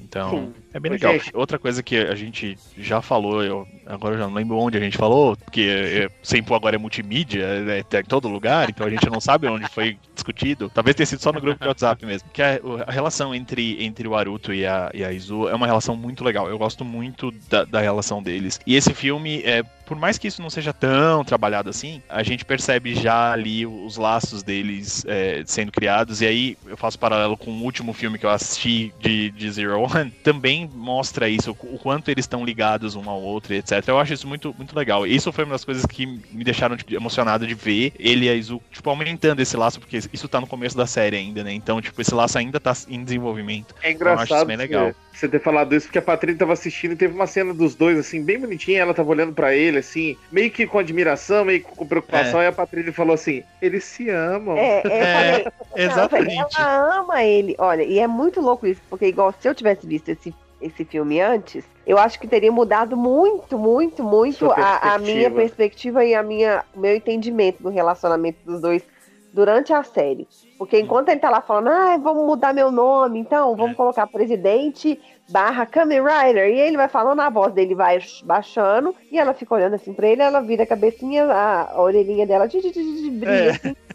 [0.00, 0.61] Então, Sim.
[0.72, 1.12] É bem legal.
[1.12, 1.30] gente.
[1.34, 4.80] Outra coisa que a gente já falou, eu agora eu já não lembro onde a
[4.80, 8.90] gente falou, porque é, sempre agora é multimídia, é, tá em todo lugar, então a
[8.90, 10.70] gente não sabe onde foi discutido.
[10.72, 12.28] Talvez tenha sido só no grupo de WhatsApp mesmo.
[12.32, 15.66] Que a, a relação entre, entre o Aruto e a, e a Izu é uma
[15.66, 16.48] relação muito legal.
[16.48, 18.60] Eu gosto muito da, da relação deles.
[18.66, 22.44] E esse filme, é, por mais que isso não seja tão trabalhado assim, a gente
[22.44, 26.20] percebe já ali os laços deles é, sendo criados.
[26.20, 29.80] E aí eu faço paralelo com o último filme que eu assisti de, de Zero
[29.80, 33.82] One, também mostra isso, o quanto eles estão ligados um ao outro, etc.
[33.86, 35.06] Eu acho isso muito, muito legal.
[35.06, 38.34] Isso foi uma das coisas que me deixaram tipo, emocionado de ver ele e a
[38.34, 41.52] Izu, tipo, aumentando esse laço, porque isso tá no começo da série ainda, né?
[41.52, 43.74] Então, tipo, esse laço ainda tá em desenvolvimento.
[43.82, 44.92] É Então, eu acho isso engraçado bem legal.
[45.18, 47.98] Você ter falado isso, porque a Patrícia tava assistindo e teve uma cena dos dois,
[47.98, 51.74] assim, bem bonitinha, ela tava olhando pra ele, assim, meio que com admiração, meio que
[51.76, 54.56] com preocupação, e a Patrícia falou assim, eles se amam.
[54.56, 56.56] É, é, É, exatamente.
[56.58, 57.54] Ela ama ele.
[57.58, 61.20] Olha, e é muito louco isso, porque igual se eu tivesse visto esse, esse filme
[61.20, 65.34] antes, eu acho que teria mudado muito, muito, muito a, a minha perspectiva.
[65.34, 68.82] perspectiva e a minha, o meu entendimento do relacionamento dos dois
[69.32, 70.28] durante a série.
[70.58, 75.00] Porque enquanto ele tá lá falando, ah, vamos mudar meu nome, então, vamos colocar presidente
[75.28, 79.54] barra Kamen Rider, e ele vai falando, a voz dele vai baixando, e ela fica
[79.54, 83.10] olhando assim pra ele, ela vira a cabecinha, a, orelhinha dela de, de, de, de
[83.10, 83.50] brilha, É.
[83.50, 83.76] assim.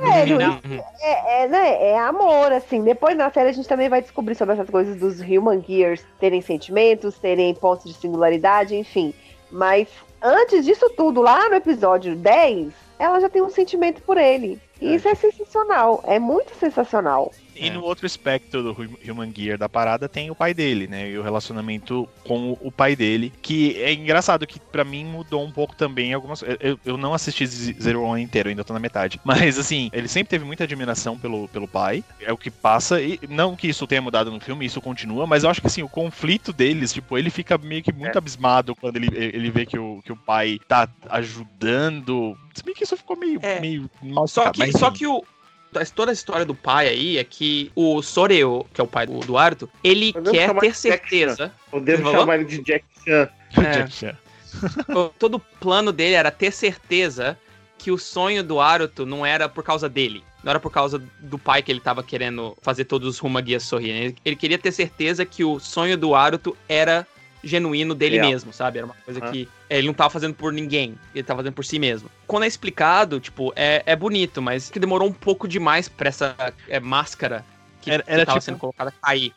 [0.00, 0.38] Sério,
[1.02, 2.82] é, é, né, é amor, assim.
[2.82, 6.40] Depois na série a gente também vai descobrir sobre essas coisas dos Human Gears terem
[6.40, 9.12] sentimentos, terem pontos de singularidade, enfim.
[9.50, 9.88] Mas
[10.22, 14.58] antes disso tudo, lá no episódio 10, ela já tem um sentimento por ele.
[14.80, 17.32] Isso é sensacional, é muito sensacional.
[17.66, 21.10] E no outro aspecto do Hu- Human Gear da parada tem o pai dele, né?
[21.10, 23.32] E o relacionamento com o pai dele.
[23.42, 26.42] Que é engraçado que pra mim mudou um pouco também algumas.
[26.60, 29.20] Eu, eu não assisti Zero One inteiro, ainda tô na metade.
[29.24, 32.02] Mas assim, ele sempre teve muita admiração pelo, pelo pai.
[32.20, 33.00] É o que passa.
[33.00, 35.82] E não que isso tenha mudado no filme, isso continua, mas eu acho que assim,
[35.82, 39.78] o conflito deles, tipo, ele fica meio que muito abismado quando ele, ele vê que
[39.78, 42.36] o, que o pai tá ajudando.
[42.54, 43.60] Se bem que isso ficou meio, É.
[43.60, 45.24] meio mal Só que, mas, só que o.
[45.94, 49.20] Toda a história do pai aí é que o Soreo, que é o pai do,
[49.20, 51.52] do Arthur, ele quer ter certeza.
[51.70, 52.20] Podemos falou?
[52.20, 53.28] chamar ele de Jack Chan.
[53.56, 53.70] É.
[53.72, 54.16] Jack Chan.
[55.18, 57.36] Todo o plano dele era ter certeza
[57.78, 60.22] que o sonho do Aruto não era por causa dele.
[60.42, 64.04] Não era por causa do pai que ele tava querendo fazer todos os Rumaguias sorrirem.
[64.04, 67.06] Ele, ele queria ter certeza que o sonho do Aruto era
[67.42, 68.30] genuíno dele Real.
[68.30, 68.78] mesmo, sabe?
[68.78, 69.30] Era uma coisa Ah.
[69.30, 72.10] que é, ele não tava fazendo por ninguém, ele tava fazendo por si mesmo.
[72.26, 76.36] Quando é explicado, tipo, é, é bonito, mas que demorou um pouco demais pra essa
[76.68, 77.44] é, máscara
[77.80, 79.32] que, Era- que era tava tipo- sendo colocada cair.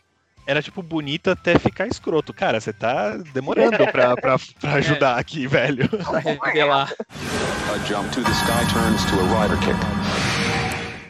[0.46, 2.34] era tipo bonito até ficar escroto.
[2.34, 4.38] Cara, você tá demorando pra, pra, pra
[4.76, 5.88] ajudar aqui, velho.
[6.04, 6.92] Pra revelar.
[7.74, 9.80] A jump to the sky turns to a rider kick.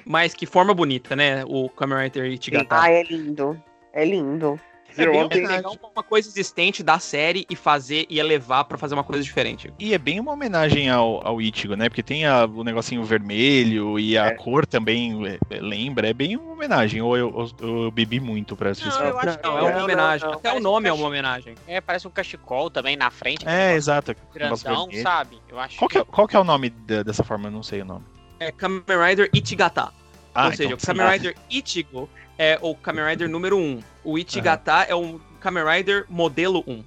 [0.06, 1.44] Mas que forma bonita, né?
[1.48, 2.68] O Kamen Rider Ichigata.
[2.80, 3.62] Ah, é lindo.
[3.94, 4.60] É lindo.
[4.94, 8.64] É Zero bem One tem- pegar uma coisa existente da série e fazer e elevar
[8.66, 9.74] pra fazer uma coisa diferente.
[9.80, 11.90] E é bem uma homenagem ao, ao Ichigo, né?
[11.90, 14.32] Porque tem a- o negocinho vermelho e a É.
[14.36, 16.08] cor também é, é, lembra.
[16.10, 17.02] É bem uma homenagem.
[17.02, 19.00] Ou eu, eu, eu bebi muito pra assistir.
[19.00, 20.28] Não, eu acho que Não, é uma não, homenagem.
[20.28, 20.34] não.
[20.36, 21.56] Até o Parece nome um é uma homenagem.
[21.68, 23.48] É, parece um cachecol também na frente.
[23.48, 24.16] É, exato.
[24.34, 25.40] Grandão, sabe?
[25.50, 27.48] Eu acho Qual que, é, qual que é o nome da- dessa forma?
[27.48, 28.06] Eu não sei o nome.
[28.40, 29.92] É Kamen Rider Ichigata.
[30.36, 33.80] Ah, Ou seja, então, o Kamen Rider Ichigo é o Kamen Rider número 1.
[34.04, 36.84] O Ichigata é o Kamen Rider modelo 1.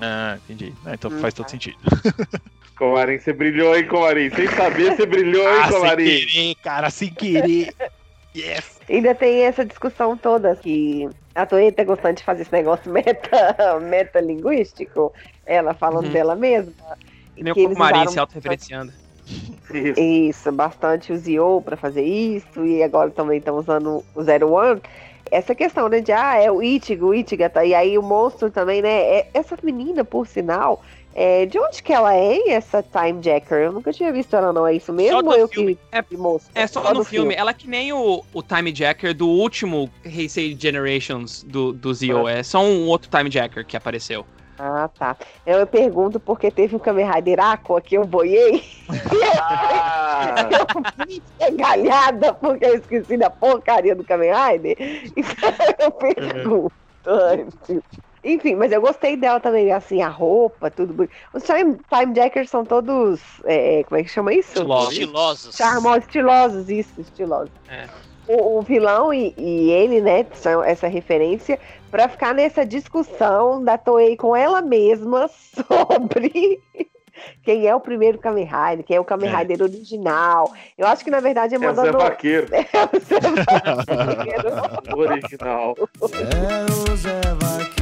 [0.00, 0.72] Ah, entendi.
[0.84, 1.42] Ah, então Hum, faz tá.
[1.42, 1.76] todo sentido.
[2.78, 4.30] Comarim, você brilhou, hein, Comarim?
[4.30, 6.04] Sem saber, você brilhou, hein, Ah, sem Comarim?
[6.04, 7.74] querer, cara, sem querer.
[8.34, 8.78] Yes!
[8.88, 13.80] Ainda tem essa discussão toda que a Toei tá gostando de fazer esse negócio meta,
[13.80, 15.12] metalinguístico,
[15.44, 16.12] ela falando Uhum.
[16.12, 16.72] dela mesma.
[17.36, 18.92] E nem o usaram se autorreferenciando.
[19.74, 20.00] Isso.
[20.00, 24.80] Isso, bastante o Zio pra fazer isso, e agora também estão usando o Zero One.
[25.30, 28.82] Essa questão, né, de, ah, é o Ichigo, o Ichigata, e aí o monstro também,
[28.82, 30.82] né, é, essa menina, por sinal,
[31.14, 33.58] é, de onde que ela é, essa Time Jacker?
[33.58, 35.24] Eu nunca tinha visto ela, não, é isso mesmo?
[35.24, 35.74] ou eu filme.
[35.74, 36.50] que É- mostra?
[36.54, 37.34] É só, no filme.
[37.34, 42.28] Ela é que nem o, o Time Jacker do último Heisei Generations do, do Zio.
[42.28, 44.24] É só um outro Time Jacker que apareceu.
[44.62, 45.16] Ah, tá.
[45.46, 48.62] Eu pergunto porque teve um Kamen Rider Aqua que eu boiei.
[49.40, 50.66] Ah, eu
[51.06, 54.76] fui engalhada porque eu esqueci da porcaria do Kamen Rider.
[55.16, 55.32] Então
[55.80, 56.72] eu pergunto
[57.06, 57.82] antes.
[58.22, 61.14] Enfim, mas eu gostei dela também, assim, a roupa, tudo bonito.
[61.32, 63.22] Os time, time Jackers são todos.
[63.46, 64.50] é, como é que chama isso?
[64.50, 64.92] Estilosos.
[64.92, 65.56] Estilosos.
[65.56, 67.50] Charmosos, estilosos, isso, estilosos.
[67.66, 67.86] É.
[68.32, 71.58] O, o vilão e, e ele, né, são essa referência
[71.90, 76.60] pra ficar nessa discussão da Toei com ela mesma sobre
[77.42, 79.36] quem é o primeiro Kamen Rider, quem é o Kamen É.
[79.36, 80.52] Rider original.
[80.78, 81.98] Eu acho que na verdade é é o Zé mandando.
[81.98, 83.20] Vaqueiro, É o Zé
[84.00, 84.96] Vaqueiro.
[84.96, 85.74] original.
[85.78, 87.79] É o Zé Vaqueiro,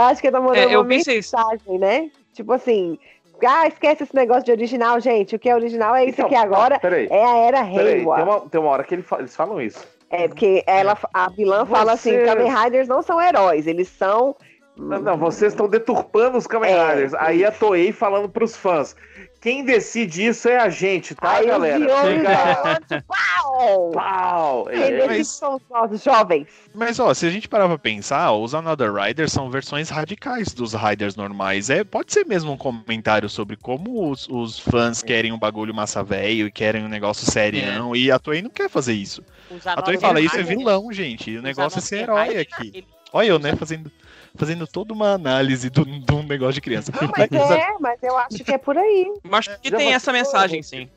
[0.00, 1.36] Eu acho que tá mandando É, eu uma pensei isso.
[1.36, 2.10] mensagem, né?
[2.32, 2.98] Tipo assim,
[3.46, 5.36] ah, esquece esse negócio de original, gente.
[5.36, 6.78] O que é original é isso Então, aqui agora.
[6.78, 7.96] Peraí, É a era peraí.
[8.04, 9.86] Tem uma, tem uma hora que ele fa- eles falam isso.
[10.10, 14.34] É, porque ela, a vilã fala assim: Você- Kamen Riders não são heróis, eles são.
[14.76, 16.90] Não, não, vocês estão deturpando os Kamen É.
[16.90, 17.14] Riders.
[17.14, 18.96] Aí a Toei falando pros fãs.
[19.40, 21.78] Quem decide isso é a gente, tá, Aí os galera?
[21.80, 23.90] Fica- Pau!
[23.92, 24.64] Pau!
[24.66, 26.46] Quem É, decide mas- são os nossos jovens.
[26.74, 30.74] Mas ó, se a gente parar pra pensar, os Another Riders são versões radicais dos
[30.74, 31.70] Riders normais.
[31.70, 36.02] É, pode ser mesmo um comentário sobre como os, os fãs querem um bagulho massa
[36.02, 37.96] velho e querem um negócio serião.
[37.96, 39.22] E a Toei não quer fazer isso.
[39.64, 41.38] A Toei fala, isso é vilão, gente.
[41.38, 42.70] O negócio é ser herói aqui.
[42.74, 43.90] ele- Olha eu, né, fazendo,
[44.36, 46.92] fazendo toda uma análise do- de um negócio de criança.
[47.00, 49.12] Não, mas é, mas eu acho que é por aí.
[49.22, 50.68] Mas acho que Já tem essa vacinou, mensagem, gente?
[50.68, 50.90] sim.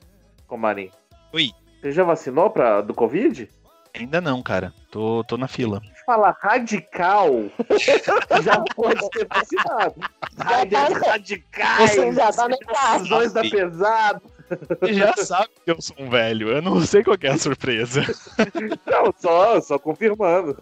[0.47, 0.89] Comarim.
[1.33, 1.51] Oi.
[1.81, 3.49] Você já vacinou pra, do Covid?
[3.95, 4.73] Ainda não, cara.
[4.89, 5.81] Tô, tô na fila.
[6.05, 7.29] Fala radical,
[8.43, 9.95] já pode ter vacinado.
[10.59, 14.21] Riders radicais, Você já tá no decisões da pesada.
[14.79, 16.49] Você já sabe que eu sou um velho.
[16.49, 18.01] Eu não sei qual é a surpresa.
[18.85, 20.57] Não, só, só confirmando.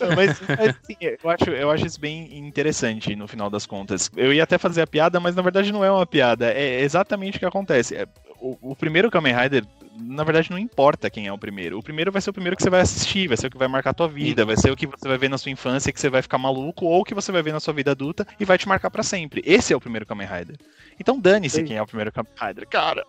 [0.00, 4.10] Não, mas, mas, assim, eu, acho, eu acho isso bem interessante no final das contas.
[4.16, 6.52] Eu ia até fazer a piada, mas na verdade não é uma piada.
[6.52, 7.96] É exatamente o que acontece.
[7.96, 8.06] É,
[8.40, 9.64] O, o primeiro Kamen Rider,
[9.96, 11.78] na verdade, não importa quem é o primeiro.
[11.78, 13.68] O primeiro vai ser o primeiro que você vai assistir, vai ser o que vai
[13.68, 16.00] marcar a tua vida, vai ser o que você vai ver na sua infância que
[16.00, 18.44] você vai ficar maluco, ou o que você vai ver na sua vida adulta e
[18.44, 19.42] vai te marcar pra sempre.
[19.44, 20.56] Esse é o primeiro Kamen Rider.
[20.98, 22.68] Então dane-se quem é o primeiro Kamen Rider.
[22.68, 23.04] Cara,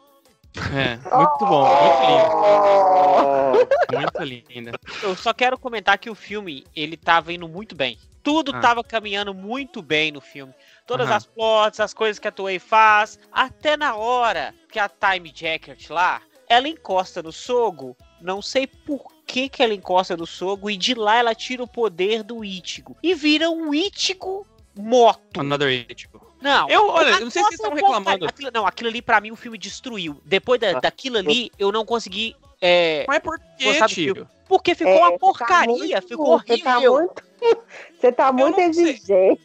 [0.74, 3.76] É, muito bom, muito lindo.
[3.92, 4.72] Muito linda.
[5.04, 7.98] Eu só quero comentar que o filme, ele tava indo muito bem.
[8.24, 8.60] Tudo Ah.
[8.60, 10.54] tava caminhando muito bem no filme.
[10.88, 11.16] Todas Aham.
[11.16, 13.20] as plots, as coisas que a Toei faz.
[13.32, 17.96] Até na hora que a Time Jacket lá, ela encosta no Sogo.
[18.22, 20.70] Não sei por que, que ela encosta no Sogo.
[20.70, 22.96] E de lá ela tira o poder do Ichigo.
[23.02, 24.46] E vira um Ichigo
[24.78, 25.40] moto.
[25.40, 26.26] Another Ichigo.
[26.42, 28.26] Não, Eu, olha, eu não sei se vocês estão reclamando.
[28.28, 30.22] Aquilo, não, aquilo ali pra mim o filme destruiu.
[30.26, 30.80] Depois da, Ah.
[30.80, 32.36] daquilo ali, eu não consegui.
[32.62, 34.28] É, Mas por do tio?
[34.48, 36.94] porque ficou É, uma tá porcaria, muito- ficou tá horrível.
[36.94, 37.24] muito,
[38.00, 39.42] você tá muito exigente.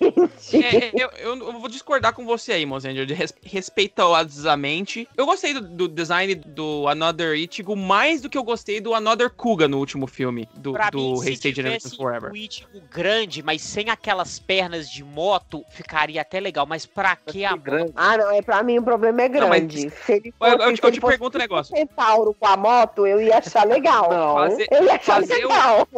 [0.53, 5.09] É, eu, eu- eu vou discordar com você aí, Mozender, de res, respeitosamente.
[5.17, 9.31] Eu gostei do, do design do Another Ichigo mais do que eu gostei do Another
[9.31, 12.31] Kuga no último filme, do, Pra do mim, se Hasty Generations Forever.
[12.33, 16.67] um Ichigo grande, mas sem aquelas pernas de moto, ficaria até legal.
[16.67, 17.93] Mas pra que a grande.
[17.97, 19.91] Ah, não, é pra mim o problema é Não, mas- grande.
[19.91, 21.77] Se ele Eu- eu fosse, te- se eu te fosse pergunto um negócio.
[21.77, 24.11] centauro com a moto, eu ia achar legal.
[24.11, 24.35] Não.
[24.35, 25.89] Fazer- Eu ia achar fazer um- legal.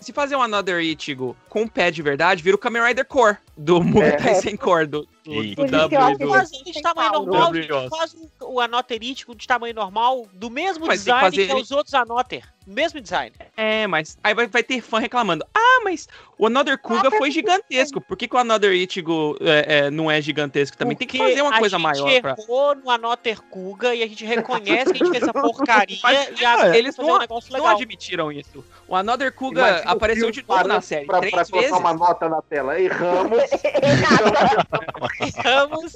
[0.00, 3.36] Se fazer um Another Ichigo com um pé de verdade, vira o Kamen Rider Core,
[3.56, 5.54] do Mugen Sem Core, do, do, Ih.
[5.54, 6.30] do que eu W que do...
[6.30, 7.52] faz- Faz ele de tamanho normal.
[7.90, 11.54] Faz o, o anoterítico de tamanho normal, do mesmo Mas que design que, fazer é
[11.54, 12.44] ele- os outros anoter.
[12.66, 13.30] Mesmo design.
[13.56, 15.44] É, mas aí vai, vai ter fã reclamando.
[15.54, 18.00] Ah, mas o Another Kuga foi gigantesco.
[18.00, 20.96] Por que, que o Another Ichigo é, é, não é gigantesco também?
[20.96, 22.34] Tem que Porque fazer uma coisa a maior gente pra...
[22.38, 26.40] errou no Anoter Kuga e a gente reconhece que a gente fez essa porcaria Mas,
[26.40, 27.18] e ah, eles não- um
[27.58, 28.64] Não admitiram isso.
[28.88, 31.80] O Another Kuga Imagina apareceu de novo na série, Pra, pra três colocar vezes.
[31.80, 32.80] uma nota na tela.
[32.80, 33.42] Erramos.
[35.20, 35.94] Erramos.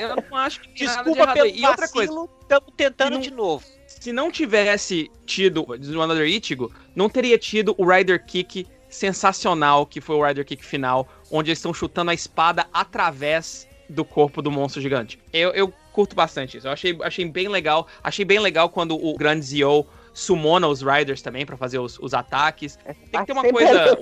[0.00, 1.48] Eu não acho que de Desculpa errado pelo.
[1.48, 3.64] E outra coisa, estamos tentando não- de novo.
[4.00, 10.00] Se não tivesse tido o Another Ichigo, não teria tido o Rider Kick sensacional, que
[10.00, 14.50] foi o Rider Kick final, onde eles estão chutando a espada através do corpo do
[14.50, 15.18] monstro gigante.
[15.32, 16.66] Eu, eu curto bastante isso.
[16.66, 17.86] Eu achei, achei bem legal.
[18.02, 22.14] Achei bem legal quando o grande Zio sumona os Riders também pra fazer os, os
[22.14, 22.78] ataques.
[23.10, 23.98] Tem que ter uma coisa.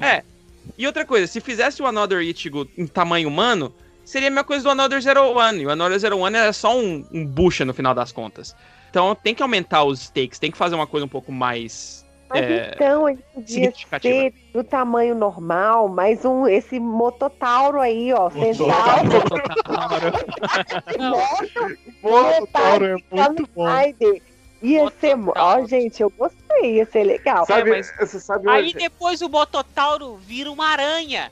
[0.00, 0.18] é.
[0.18, 0.24] É.
[0.76, 3.74] E outra coisa, se fizesse o Another Ichigo em tamanho humano,
[4.08, 5.60] seria a mesma coisa do Another Zero One.
[5.62, 8.56] E o Another Zero One é só um, um bucha no final das contas.
[8.90, 12.42] Então tem que aumentar os stakes, tem que fazer uma coisa um pouco mais Mas
[12.42, 18.72] é, então ele podia ser do tamanho normal, mas um, esse mototauro aí, ó, central.
[22.02, 23.66] Mototauro é muito bom.
[24.60, 25.16] Ia ser.
[25.36, 27.46] Ó, gente, eu gostei, ia ser legal.
[27.46, 31.30] Sabe, É, mas- você sabe Aí depois o Mototauro vira uma aranha.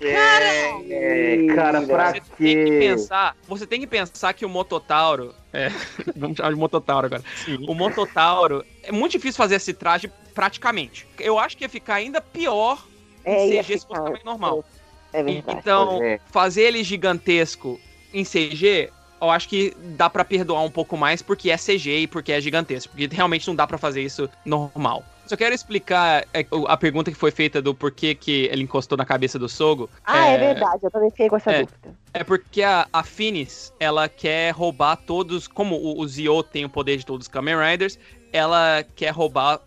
[0.00, 2.78] É, cara, pra Você tem que quê?
[2.78, 5.68] pensar, você tem que pensar que o Mototauro, é,
[6.16, 7.22] vamos chamar de Mototauro agora.
[7.66, 11.06] O Mototauro é muito difícil fazer esse traje praticamente.
[11.18, 12.84] Eu acho que ia ficar ainda pior
[13.24, 14.64] É, em CG se fosse tamanho normal.
[15.12, 15.58] É verdade.
[15.58, 16.20] Então, É.
[16.30, 17.80] fazer ele gigantesco
[18.12, 22.06] em CG, eu acho que dá pra perdoar um pouco mais porque é CG e
[22.06, 22.90] porque é gigantesco.
[22.92, 25.02] Porque realmente não dá pra fazer isso normal.
[25.26, 29.04] Só quero explicar é, a pergunta que foi feita do porquê que ele encostou na
[29.04, 29.90] cabeça do Sogo.
[30.04, 31.60] Ah, é, verdade, eu também fiquei com essa é.
[31.60, 31.94] dúvida.
[32.14, 35.48] É porque a, a Finis, ela quer roubar todos.
[35.48, 37.98] Como o, o Zio tem o poder de todos os Kamen Riders,
[38.32, 39.60] ela quer roubar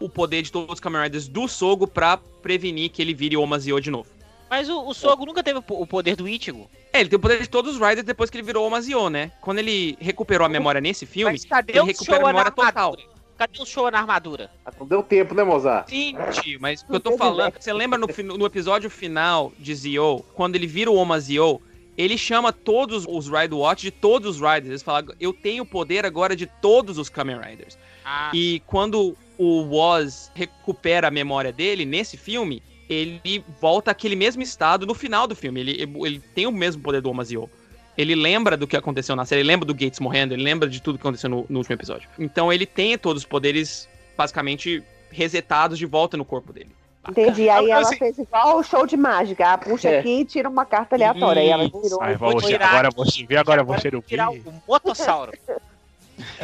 [0.00, 3.58] o poder de todos os Kamen Riders do Sogo pra prevenir que ele vire Oma
[3.58, 4.08] Zio de novo.
[4.50, 6.68] Mas o, o Sogo nunca teve o po- o poder do Ichigo.
[6.92, 9.08] É, ele tem o poder de todos os Riders depois que ele virou Oma Zio,
[9.08, 9.30] né?
[9.40, 12.96] Quando ele recuperou a memória nesse filme, Mas cadê ele o recupera a memória total.
[13.42, 14.52] Cadê o Showa na armadura?
[14.78, 15.88] Não deu tempo, né, Mozart?
[15.88, 18.06] Sim, tio, mas o que eu tô falando, você lembra no,
[18.38, 21.60] no episódio final de Zio, quando ele vira o Oma Zio,
[21.98, 24.66] ele chama todos os Ride Watch de todos os Riders.
[24.68, 27.76] Eles falam, eu tenho o poder agora de todos os Kamen Riders.
[28.04, 34.40] Ah, E quando o Woz recupera a memória dele nesse filme, ele volta àquele mesmo
[34.40, 35.58] estado no final do filme.
[35.58, 37.50] Ele, ele tem o mesmo poder do Omazio.
[37.96, 40.80] Ele lembra do que aconteceu na série, ele lembra do Gates morrendo, ele lembra de
[40.80, 42.08] tudo que aconteceu no, no último episódio.
[42.18, 46.70] Então ele tem todos os poderes basicamente resetados de volta no corpo dele.
[47.08, 47.48] Entendi.
[47.48, 49.42] Aí ela assim- fez igual o show de mágica.
[49.44, 49.98] Ela puxa É.
[49.98, 51.42] aqui e tira uma carta aleatória.
[51.42, 52.00] Aí ela virou.
[52.00, 54.40] Ai, vou, Vou tirar agora você vê, agora você vou o tirar quê?
[54.46, 55.32] o Motossauro.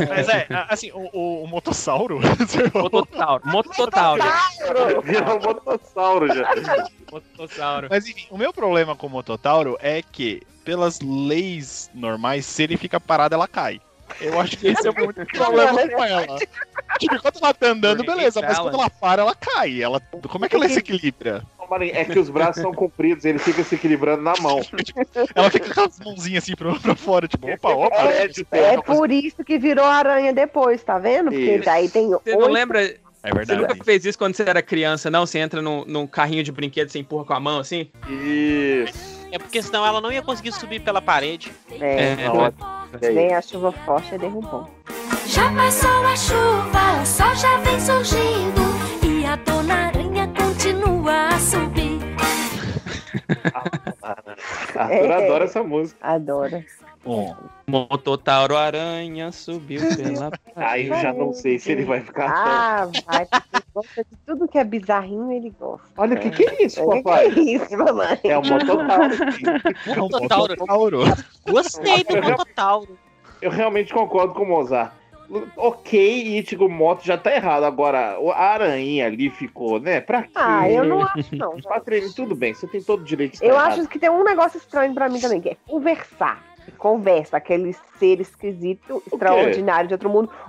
[0.09, 2.21] Mas é, assim, o, o, o motossauro.
[2.75, 4.23] Mototauro, Mototauro.
[5.03, 6.49] Virou motossauro já.
[7.11, 7.89] Mototauro.
[7.91, 12.77] Mas enfim, o meu problema com o Mototauro é que, pelas leis normais, se ele
[12.77, 13.81] fica parado, ela cai.
[14.21, 16.39] Eu acho que esse é o meu único problema com ela.
[16.99, 19.83] Tipo, enquanto ela tá andando, beleza, mas quando ela para, ela cai.
[19.83, 21.45] Ela, como é que ela se equilibra?
[21.71, 24.61] Marinho, É que os braços são compridos, ele fica se equilibrando na mão.
[25.35, 27.97] Ela fica com as mãozinhas assim pra, pra fora, tipo, opa, opa.
[28.05, 31.31] É, tipo, É por isso que virou aranha depois, tá vendo?
[31.31, 31.65] Porque Isso.
[31.65, 32.83] daí tem Você não lembra?
[33.21, 33.61] É Você verdade.
[33.61, 35.27] nunca fez isso quando você era criança, não?
[35.27, 37.89] Você entra num, num carrinho de brinquedo, você empurra com a mão assim?
[38.09, 39.19] Isso.
[39.33, 41.53] É porque senão ela não ia conseguir subir pela parede.
[41.81, 43.15] É, É, aí?
[43.15, 44.69] vem a chuva forte e derrubou.
[45.27, 48.63] Já passou a chuva, o sol já vem surgindo
[49.05, 50.27] e a dona aranha
[50.79, 51.99] continua a subir.
[54.75, 55.99] Arthur adora essa música.
[56.01, 56.65] Adora.
[57.05, 57.37] Bom,
[57.67, 62.31] Mototauro Aranha subiu pela Aí eu já não sei se ele vai ficar.
[62.31, 65.87] Ah, vai, porque ele gosta de tudo que é bizarrinho, ele gosta.
[65.97, 67.27] Olha, o que, que é isso, O que, que papai?
[67.27, 68.21] é isso, mamãe?
[68.25, 69.15] É um mototauro.
[69.87, 70.99] é um Mototauro.
[71.49, 72.99] Gostei do Mototauro.
[73.41, 74.93] Eu realmente concordo com o Mozart.
[75.57, 77.65] Ok, Ichigo Moto já tá errado.
[77.65, 80.01] Agora, a aranha ali ficou, né?
[80.01, 80.31] Pra quê?
[80.35, 81.61] Ah, eu não acho, não.
[81.63, 83.73] Patrícia, tudo bem, você tem todo o direito de Eu errado.
[83.73, 86.48] acho que tem um negócio estranho pra mim também, que é conversar.
[86.73, 90.31] Conversa, aquele ser esquisito, extraordinário de outro mundo.
[90.31, 90.49] É,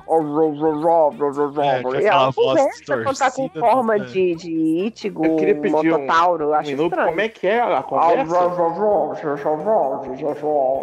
[1.84, 4.00] com e aquela ela voz conversa quando tá com forma é.
[4.00, 7.10] de, de um- Mototauro, Um acho minuto, estranho.
[7.10, 8.34] como é que é a conversa?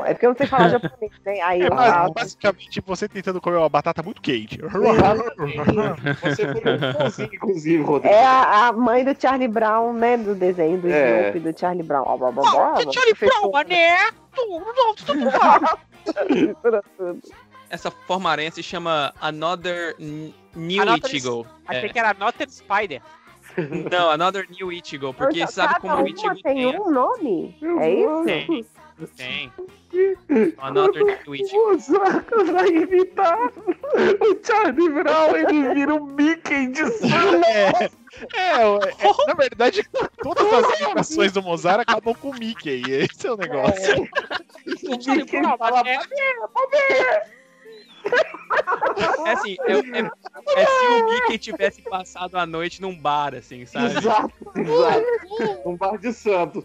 [0.07, 1.41] É porque eu não sei falar japonês, né?
[1.43, 4.59] Aí eu Mas, basicamente, você tentando comer uma batata muito quente.
[6.23, 8.15] Você foi bonzinho, inclusive, Rodrigo.
[8.15, 10.17] É a, a mãe do Charlie Brown, né?
[10.17, 11.21] Do desenho do É.
[11.31, 12.05] Snoopy, do Charlie Brown.
[12.07, 13.97] Oh, Charlie Brown, mané!
[17.69, 21.47] Essa forma aranha se chama Another New Another- Ichigo.
[21.67, 21.93] Achei É.
[21.93, 23.03] que era Noted Spider.
[23.91, 26.81] Não, Another New Ichigo, porque sabe cada como o uma Ichigo tem tem.
[26.81, 27.57] um nome?
[27.81, 28.25] É isso?
[28.25, 28.67] Tem.
[29.17, 29.53] Tem.
[31.55, 37.41] O Zaca vai imitar o Charlie Brown, ele vira um Mickey de sala.
[37.47, 37.71] É,
[38.35, 39.89] é, é, na verdade,
[40.23, 42.83] todas as imitações do Mozart acabam com o Mickey.
[42.89, 44.03] Esse é o negócio.
[44.03, 45.83] O Mickey fala,
[49.25, 53.67] É assim, é, é- é se o Mickey tivesse passado a noite num bar, assim,
[53.67, 53.99] sabe?
[53.99, 55.69] Exato, exato.
[55.69, 56.65] Um bar de Santos.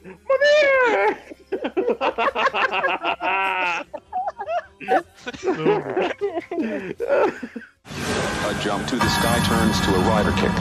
[8.48, 10.52] A jump to the sky turns to a rider kick.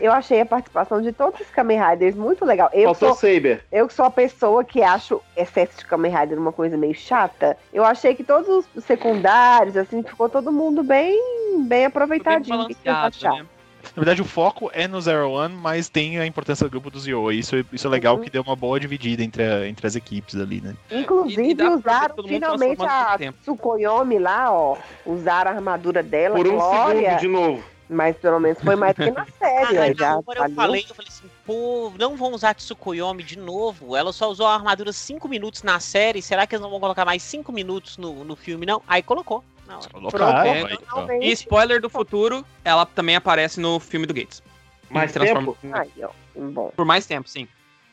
[0.00, 2.70] Eu achei a participação de todos os Kamen Riders muito legal.
[2.72, 3.64] Eu Faltou sou, Saber.
[3.72, 7.56] eu que sou a pessoa que acho excesso de Kamen Rider uma coisa meio chata.
[7.72, 11.20] Eu achei que todos os secundários, assim, ficou todo mundo bem,
[11.66, 12.62] bem aproveitadinho.
[12.62, 13.46] O que que vocês balanceado, né?
[13.96, 17.00] Na verdade, o foco é no Zero One, mas tem a importância do grupo do
[17.00, 17.32] Zio.
[17.32, 18.22] E Isso, isso é legal Uhum.
[18.22, 20.74] que deu uma boa dividida entre, a- entre as equipes ali, né?
[20.90, 23.16] Inclusive, E- e usaram finalmente a.
[23.42, 24.76] Tsukuyomi lá, ó.
[25.06, 27.00] Usaram a armadura dela, Por um Glória.
[27.02, 27.64] segundo de novo.
[27.90, 30.94] Mas pelo menos foi mais do que na série, Ah, já agora eu falei, eu
[30.94, 33.96] falei assim, pô, não vão usar Tsukuyomi de novo.
[33.96, 36.20] Ela só usou a armadura 5 minutos na série.
[36.20, 38.82] Será que eles não vão colocar mais 5 minutos no, no filme, não?
[38.86, 39.42] Aí colocou.
[39.68, 40.08] É, ó.
[40.10, 41.26] Finalmente.
[41.26, 44.42] E spoiler do futuro, ela também aparece no filme do Gates.
[44.90, 46.14] Mais Transforma- tempo?
[46.52, 46.72] Bom.
[46.74, 47.46] Por mais tempo, sim.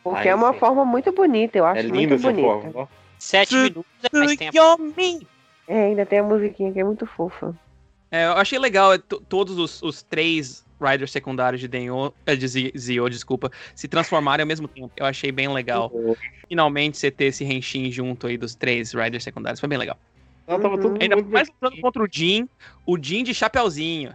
[0.03, 0.59] Porque Aí é uma sim.
[0.59, 2.47] forma muito bonita, eu acho É linda muito essa bonita.
[2.47, 2.71] forma.
[2.75, 2.87] ó.
[3.17, 4.57] 7 Tsu- minutos é mais tempo.
[5.67, 7.55] É, ainda tem a musiquinha que é muito fofa.
[8.11, 12.35] É, eu achei legal é, to- todos os, os três riders secundários de Denyo, é,
[12.35, 14.91] de Zi- Zio, desculpa, se transformarem ao mesmo tempo.
[14.95, 15.91] Eu achei bem legal.
[16.47, 19.59] Finalmente você ter esse Henshin junto aí dos três riders secundários.
[19.59, 19.97] Foi bem legal.
[20.47, 22.47] Não, tava todo Ainda mundo mais lutando contra o Jin,
[22.85, 24.13] o Jin de chapeuzinho.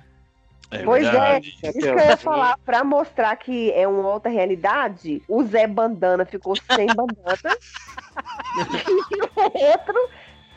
[0.70, 1.58] É pois verdade.
[1.64, 5.66] é, isso que eu ia falar, pra mostrar que é uma outra realidade, o Zé
[5.66, 7.56] Bandana ficou sem bandana
[9.10, 10.08] e o outro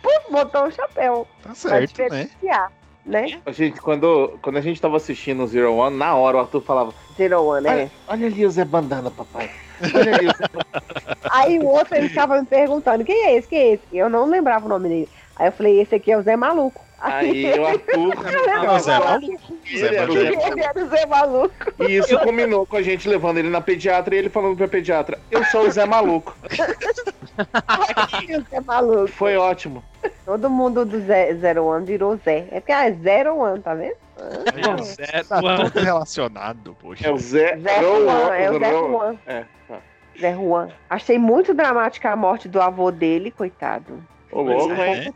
[0.03, 1.27] puf, botou o chapéu.
[1.41, 1.85] Tá Pra certo, né?
[1.87, 2.71] diferenciar,
[3.03, 3.41] né?
[3.43, 6.61] A gente, quando, quando a gente tava assistindo o Zero One, na hora o Arthur
[6.61, 7.71] falava: Zero One, né?
[7.71, 9.49] Olha, olha ali o Zé Bandana, papai.
[9.95, 10.45] Olha ali o Zé
[11.31, 13.47] Aí o outro ele ficava me perguntando: quem é esse?
[13.47, 13.83] Quem é esse?
[13.91, 15.09] Eu não lembrava o nome dele.
[15.35, 16.81] Aí eu falei: esse aqui é o Zé Maluco.
[16.99, 18.13] Aí o Arthur.
[18.65, 19.57] Ah, Zé Maluco.
[19.65, 20.41] Ele Zé era o Maluco.
[20.41, 21.53] Zé Ele era o Zé Maluco.
[21.79, 25.19] E isso combinou com a gente levando ele na pediatra e ele falando pra pediatra:
[25.29, 26.35] Eu sou o Zé Maluco.
[27.37, 29.07] o Zé Maluco.
[29.09, 29.83] Foi ótimo.
[30.25, 32.47] Todo mundo do Zé, Zero One virou Zé.
[32.51, 33.95] É porque ah, é Zero One, tá vendo?
[34.83, 37.07] Zé, Tá tudo relacionado, poxa.
[37.07, 37.57] É o Zé.
[37.57, 39.15] Zé Ro- Juan, é o Zé Juan.
[39.25, 39.77] É, tá.
[40.19, 40.69] Zé Juan.
[40.89, 44.01] Achei muito dramática a morte do avô dele, coitado.
[44.33, 45.13] Ô, louco, é.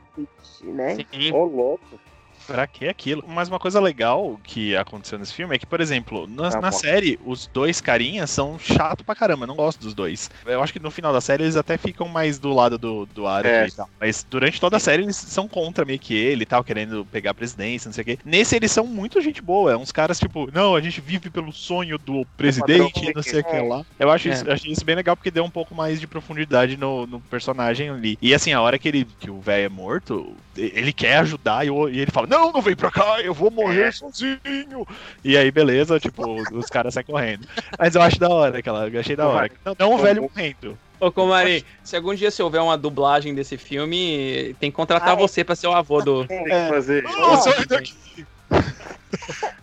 [0.64, 0.98] né?
[1.12, 1.32] Sim.
[1.34, 2.00] Ô, louco.
[2.48, 3.24] Pra que aquilo?
[3.28, 6.72] Mas uma coisa legal que aconteceu nesse filme é que, por exemplo, na, Tá na
[6.72, 9.44] série, os dois carinhas são chato pra caramba.
[9.44, 10.30] Eu não gosto dos dois.
[10.46, 13.28] Eu acho que no final da série eles até ficam mais do lado do, do
[13.28, 13.68] Aro É.
[13.68, 13.90] e tal.
[14.00, 17.32] Mas durante toda a série eles são contra meio que ele e tal, querendo pegar
[17.32, 18.18] a presidência, não sei o quê.
[18.24, 19.72] Nesse eles são muito gente boa.
[19.74, 23.44] É uns caras tipo, não, a gente vive pelo sonho do presidente, não sei o
[23.44, 23.62] que É.
[23.62, 23.84] lá.
[24.00, 24.34] Eu acho É.
[24.34, 27.90] isso, achei isso bem legal porque deu um pouco mais de profundidade no, no personagem
[27.90, 28.18] ali.
[28.22, 31.70] E assim, a hora que ele que o velho é morto, ele quer ajudar e,
[31.70, 34.88] o- e ele fala: Não, não vem pra cá, eu vou morrer sozinho.
[35.24, 37.48] E aí, beleza, tipo, os caras saem correndo.
[37.78, 39.52] Mas eu acho da hora aquela, eu achei da hora.
[39.64, 40.78] Não, não o velho morrendo.
[41.00, 45.14] Ô, Comari, se algum dia se houver uma dublagem desse filme, tem que contratar Ah,
[45.14, 45.16] é.
[45.16, 46.26] você pra ser o avô do.
[46.26, 47.04] Tem que fazer.
[47.06, 47.94] Eu sou daqui.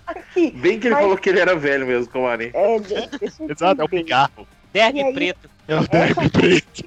[0.07, 0.51] Aqui.
[0.53, 2.51] Bem que ele Mas- falou que ele era velho mesmo, Comari.
[2.55, 4.47] É, de- deixa eu Exato, é o pigarro.
[4.72, 5.51] Derby preto.
[5.66, 6.84] É o derby preto.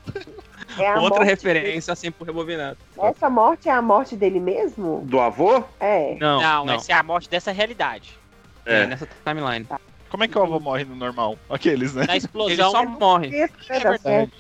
[0.80, 2.78] É a Outra morte referência assim por rebobinado.
[2.96, 3.08] dele.
[3.08, 5.02] Essa morte é a morte dele mesmo?
[5.06, 5.64] Do avô?
[5.80, 6.16] É.
[6.20, 6.74] Não, Não, não.
[6.76, 8.18] essa é a morte dessa realidade.
[8.66, 8.88] É, É.
[8.88, 9.66] nessa timeline.
[10.10, 11.38] Como é que o avô morre no normal?
[11.50, 12.06] Aqueles, né?
[12.08, 12.72] Na Ele explosão.
[12.72, 13.28] só morre.
[13.28, 14.02] Isso, né, É tá verdade.
[14.04, 14.34] certo.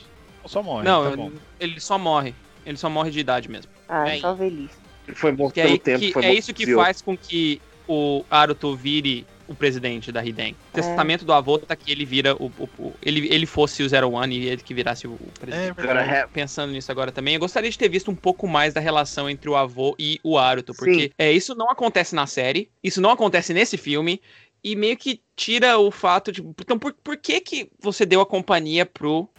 [0.45, 0.83] Só morre.
[0.85, 1.31] Não, tá bom.
[1.59, 2.33] ele só morre.
[2.65, 3.71] Ele só morre de idade mesmo.
[3.87, 4.75] Ah, é só velhice.
[5.07, 5.99] Ele foi morto Que é, pelo aí tempo.
[5.99, 10.23] que- foi é morto isso que faz com que o Aruto vire o presidente da
[10.23, 10.53] Hiden.
[10.73, 10.81] O É.
[10.81, 14.11] testamento do avô tá que ele vira o, o- o- ele, ele fosse o Zero
[14.11, 15.79] One e ele que virasse o, o presidente.
[15.79, 18.79] É é- Pensando nisso agora também, eu gostaria de ter visto um pouco mais da
[18.81, 21.09] relação entre o avô e o Aruto, porque Sim.
[21.17, 24.21] é, isso não acontece na série, isso não acontece nesse filme,
[24.63, 26.41] e meio que tira o fato de.
[26.41, 29.29] Então, por, por que que você deu a companhia pro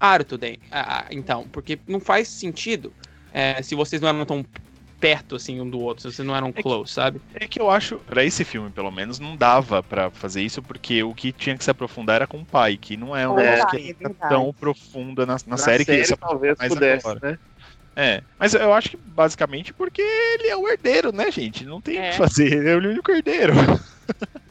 [0.00, 0.38] Aruto?
[0.70, 2.92] Ah, ah, então, porque não faz sentido
[3.32, 4.44] é, se vocês não eram tão
[5.00, 7.20] perto assim um do outro, se vocês não eram que- close, sabe?
[7.34, 11.02] É que eu acho, pra esse filme pelo menos, não dava pra fazer isso, porque
[11.02, 13.54] o que tinha que se aprofundar era com o pai, que não é um É,
[13.54, 14.34] negócio que é verdade.
[14.34, 17.20] tão profunda na, na, Na série, que isso talvez mais pudesse, agora.
[17.22, 17.38] né?
[17.96, 21.64] É, mas eu acho que basicamente porque ele é o herdeiro, né, gente?
[21.64, 22.10] Não tem o É.
[22.10, 23.52] que fazer, ele é o único herdeiro.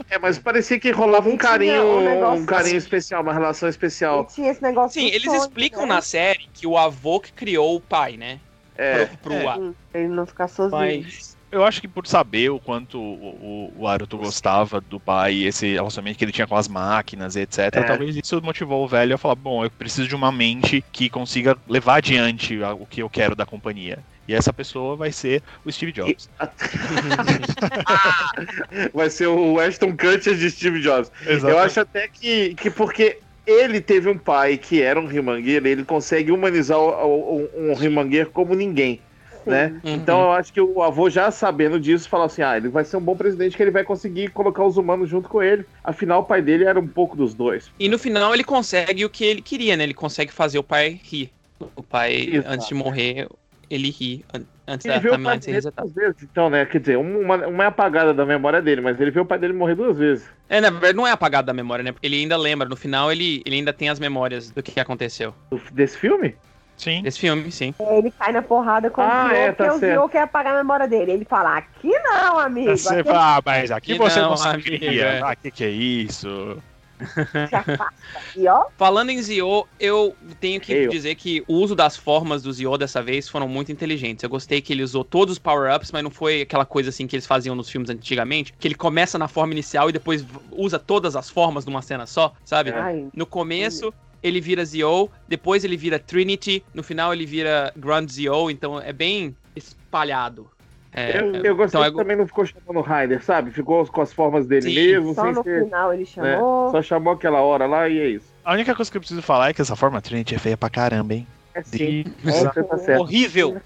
[0.10, 2.78] É, mas parecia que rolava um carinho, um um, carinho assim.
[2.78, 4.26] especial, uma relação especial.
[4.28, 5.96] tinha esse negócio Sim, do eles sonho, explicam né?
[5.96, 8.40] na série que o avô que criou o pai, né?
[8.78, 9.44] É, Pro, pro É.
[9.92, 10.80] Pra ele não ficar sozinho.
[10.80, 15.44] Mas Eu acho que por saber o quanto o, o, o Aruto gostava do pai,
[15.44, 17.84] esse relacionamento que ele tinha com as máquinas, etc., É.
[17.84, 21.58] talvez isso motivou o velho a falar: bom, eu preciso de uma mente que consiga
[21.68, 24.00] levar adiante o que eu quero da companhia.
[24.28, 26.30] E essa pessoa vai ser o Steve Jobs.
[28.94, 31.10] vai ser o Ashton Kutcher de Steve Jobs.
[31.26, 31.66] Eu Exatamente.
[31.66, 36.32] acho até que, que porque ele teve um pai que era um rimangueiro, ele consegue
[36.32, 39.02] humanizar o- o- um, um rimangueiro como ninguém,
[39.46, 39.68] né?
[39.84, 39.94] Uhum.
[39.96, 42.98] Então eu acho que o avô já sabendo disso, fala assim, ah, ele vai ser
[42.98, 45.66] um bom presidente que ele vai conseguir colocar os humanos junto com ele.
[45.84, 47.72] Afinal, o pai dele era um pouco dos dois.
[47.80, 49.84] E no final ele consegue o que ele queria, né?
[49.84, 51.32] Ele consegue fazer o pai rir.
[51.76, 52.54] O pai, Exato.
[52.54, 53.28] antes de morrer,
[53.70, 54.26] ele ri.
[54.68, 55.88] Antes Ele da viu o pai dele resetada.
[55.88, 56.66] duas vezes, então, né?
[56.66, 59.54] Quer dizer, uma, uma é apagada da memória dele, mas ele viu o pai dele
[59.54, 60.28] morrer duas vezes.
[60.50, 61.94] É, na verdade, não é apagado da memória, né?
[62.04, 62.68] Ele ainda lembra.
[62.68, 65.34] No final, ele, ele ainda tem as memórias do que aconteceu.
[65.72, 66.36] Desse filme?
[66.76, 67.02] Sim.
[67.02, 67.74] Desse filme, sim.
[67.80, 70.00] Ele cai na porrada com Ah, o Zio, é, tá porque o certo.
[70.02, 71.12] Zio quer apagar a memória dele.
[71.14, 72.78] Ele fala, aqui não, amigo.
[72.78, 75.02] Você Aqui fala, ah, mas aqui Que você não, não, sabia.
[75.04, 75.22] é.
[75.24, 76.62] Ah, que que é isso?
[77.00, 77.94] Se afasta.
[78.36, 80.90] E ó, Falando em Zio, eu tenho que Eu.
[80.90, 84.24] dizer que o uso das formas do Zio dessa vez foram muito inteligentes.
[84.24, 87.16] Eu gostei que ele usou todos os power-ups, mas não foi aquela coisa assim que
[87.16, 91.16] eles faziam nos filmes antigamente, que ele começa na forma inicial e depois usa todas
[91.16, 92.72] as formas numa cena só, sabe?
[92.72, 93.94] ai, No começo,
[94.24, 98.92] ele vira Zio, depois ele vira Trinity, no final ele vira Grand Zio, então é
[98.92, 100.50] bem espalhado.
[100.94, 103.52] É, eu, eu gostei então é que também não ficou chamando Ryder, sabe?
[103.52, 104.74] Ficou com as formas dele Sim.
[104.74, 105.64] mesmo, só sem no ser.
[105.66, 106.08] final ele né?
[106.08, 106.72] chamou.
[106.72, 108.26] Só chamou aquela hora lá e é isso.
[108.44, 110.70] A única coisa que eu preciso falar é que essa forma Trinity é feia pra
[110.70, 111.28] caramba, hein?
[111.54, 111.78] É sim.
[111.78, 113.00] De- É, tá.
[113.00, 113.62] Horrível.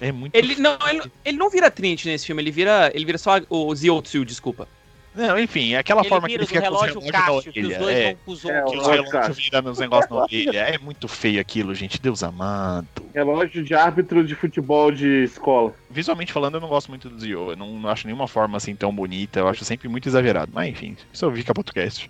[0.00, 3.16] É muito Ele não, ele, ele não vira Trinity nesse filme, ele vira, ele vira
[3.18, 4.68] só o Zio-Tsu, desculpa.
[5.16, 7.52] Não, enfim, é aquela Ele forma que ele fica com os relógio relógios na Cássio,
[7.52, 7.78] que os orelha.
[7.78, 8.70] dois É, vão pros É, outros.
[8.72, 10.58] que os relógio relógios viram nos negócios na orelha.
[10.58, 12.00] É muito feio aquilo, gente.
[12.00, 12.86] Deus amado.
[13.14, 15.74] Relógio de árbitro de futebol de escola.
[15.90, 17.50] Visualmente falando, eu não gosto muito do Zio.
[17.52, 19.40] Eu não, não acho nenhuma forma assim tão bonita.
[19.40, 20.52] Eu acho sempre muito exagerado.
[20.54, 22.08] Mas enfim, isso eu vi que é podcast.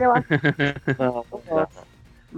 [0.00, 0.26] Eu acho
[0.98, 1.24] Não,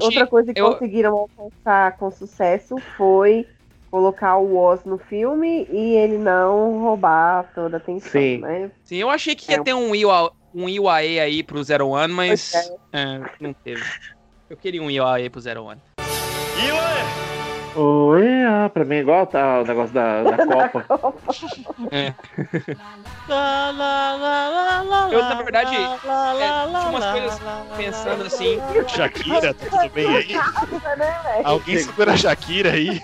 [0.00, 3.46] Outra coisa que eu- conseguiram alcançar com sucesso foi
[3.92, 8.38] colocar o Oz no filme e ele não roubar toda a atenção, Sim.
[8.38, 8.70] né?
[8.82, 9.62] Sim, eu achei que ia É.
[9.62, 13.82] ter um IUA, um IUAE aí pro Zero One, mas Pois é, não teve.
[14.48, 15.80] Eu queria um IUAE pro Zero One.
[17.74, 20.86] Oi, ah, pra mim é igual tá o negócio da, da Copa.
[23.28, 27.40] Lá, lá, Eu, na verdade, é, tinha umas coisas
[27.76, 28.58] Pensando assim,
[28.88, 30.32] Shakira, tá tudo bem aí?
[30.92, 31.42] Né?
[31.44, 33.00] Alguém segura a Shakira aí?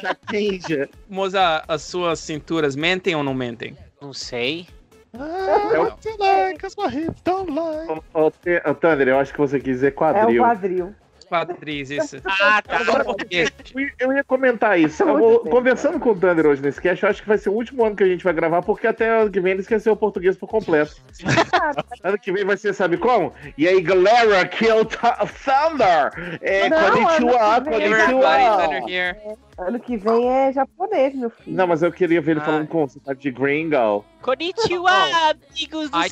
[0.00, 0.88] Shakira.
[1.08, 3.76] Moza, as suas cinturas mentem ou não mentem?
[4.00, 4.66] Não sei.
[5.14, 8.00] Ah, sei lá, que as barrigas tão lá.
[8.12, 8.30] Ô,
[8.74, 10.94] Thunder, eu acho que você quis dizer É o quadril.
[11.28, 12.16] Quadris, isso.
[12.40, 12.78] Ah, tá.
[12.78, 13.50] Agora português.
[13.98, 15.02] Eu ia- comentar isso.
[15.02, 17.52] Eu vou- conversando com o Thunder hoje nesse cast, eu acho que vai ser o
[17.52, 19.96] último ano que a gente vai gravar, porque até ano que vem ele esqueceu o
[19.96, 20.96] português por completo.
[22.02, 23.32] ano que vem vai ser, sabe como?
[23.56, 24.98] E aí, galera, aqui é o Th-
[25.44, 26.38] Thunder!
[26.40, 28.90] É, Não, konnichiwa, ano que vem- Everybody konnichiwa!
[28.90, 29.18] here.
[29.58, 31.56] Ano que vem é japonês, meu filho.
[31.56, 32.44] Não, mas eu queria ver ele Ah.
[32.44, 34.04] falando com sotaque de gringo.
[34.22, 34.90] Konnichiwa,
[35.30, 36.08] amigos do I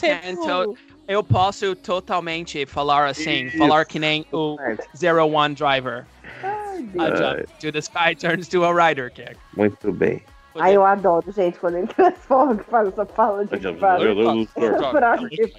[1.09, 3.59] Eu posso totalmente falar assim, Isso.
[3.59, 4.57] falar que nem o
[4.97, 6.05] Zero One Driver.
[6.43, 7.05] Ai, Deus.
[7.05, 9.37] A jump to the sky turns to a rider kick.
[9.57, 10.23] Muito bem.
[10.59, 13.55] Ai, eu adoro, gente, quando ele transforma, que faz essa fala de.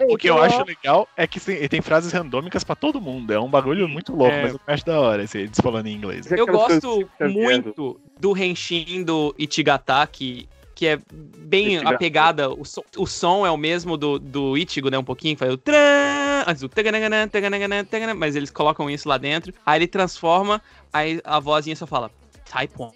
[0.09, 3.31] O que eu acho legal é que tem, tem frases randômicas pra todo mundo.
[3.31, 4.41] É um bagulho muito louco, É.
[4.43, 6.31] mas eu acho da hora esse eles falando em inglês.
[6.31, 11.95] Eu gosto muito do Henshin do Ichigata, que, que é bem Ichigata.
[11.95, 12.49] a pegada.
[12.51, 14.97] O som, o som é o mesmo do, do Ichigo, né?
[14.99, 19.17] Um pouquinho, faz o tran, antes do taganagana, taganagana, taganagana, mas eles colocam isso lá
[19.17, 19.51] dentro.
[19.65, 20.61] Aí ele transforma,
[20.93, 22.11] aí a vozinha só fala
[22.47, 22.93] Taipon.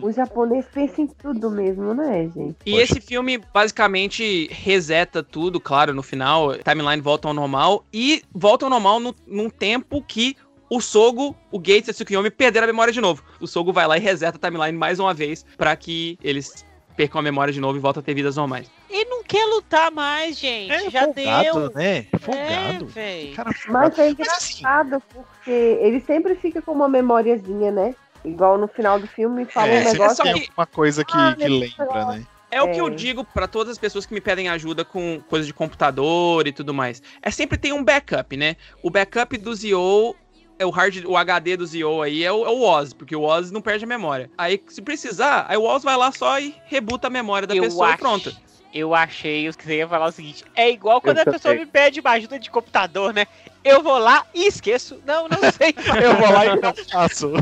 [0.00, 2.56] O japonês pensa em tudo mesmo, né, gente?
[2.64, 2.82] E Poxa.
[2.82, 8.70] esse filme basicamente reseta tudo, claro, no final, timeline volta ao normal e volta ao
[8.70, 10.34] normal no, num tempo que
[10.70, 13.22] o Sogo, o Gates e a Tsukiyomi perderam a memória de novo.
[13.38, 16.66] O Sogo vai lá e reseta a timeline mais uma vez pra que eles
[16.98, 18.68] percam a memória de novo e voltem a ter vidas normais.
[18.90, 20.72] Ele não quer lutar mais, gente.
[20.72, 21.72] É Já folgado, deu.
[21.76, 22.06] né?
[22.12, 22.86] É, Folgado.
[22.86, 23.34] velho.
[23.36, 27.94] Cara, Mas é assim- engraçado, porque ele sempre fica com uma memoriazinha, né?
[28.24, 30.16] Igual no final do filme, fala é, um sempre negócio.
[30.16, 32.26] só tem que- uma coisa que, Ah, que lembra, né?
[32.50, 32.90] É o que eu É.
[32.90, 36.74] digo pra todas as pessoas que me pedem ajuda com coisa de computador e tudo
[36.74, 37.00] mais.
[37.22, 38.56] É sempre tem um backup, né?
[38.82, 40.16] O backup do Zio
[40.58, 43.22] é o hard, o HD do Zio aí é o, é o Oz, porque o
[43.22, 44.30] Oz não perde a memória.
[44.36, 47.62] Aí se precisar, aí o Oz vai lá só e rebuta a memória da Eu
[47.64, 48.36] pessoa e acho- pronto.
[48.74, 51.64] Eu achei que você ia falar o seguinte: é igual quando Eu a pessoa me
[51.64, 53.26] pede uma ajuda de computador, né?
[53.64, 55.00] Eu vou lá e esqueço.
[55.06, 55.74] Não, não sei.
[56.02, 57.32] Eu vou lá e não faço.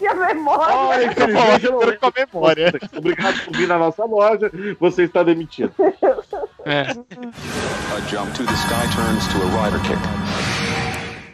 [0.00, 0.74] Eu é a memória.
[0.76, 2.72] Ai, Eu eu e com a memória.
[2.96, 4.50] Obrigado por vir na nossa loja.
[4.78, 5.72] Você está demitido.
[6.64, 6.82] É.
[6.82, 10.89] A jump to the sky turns to a rider kick.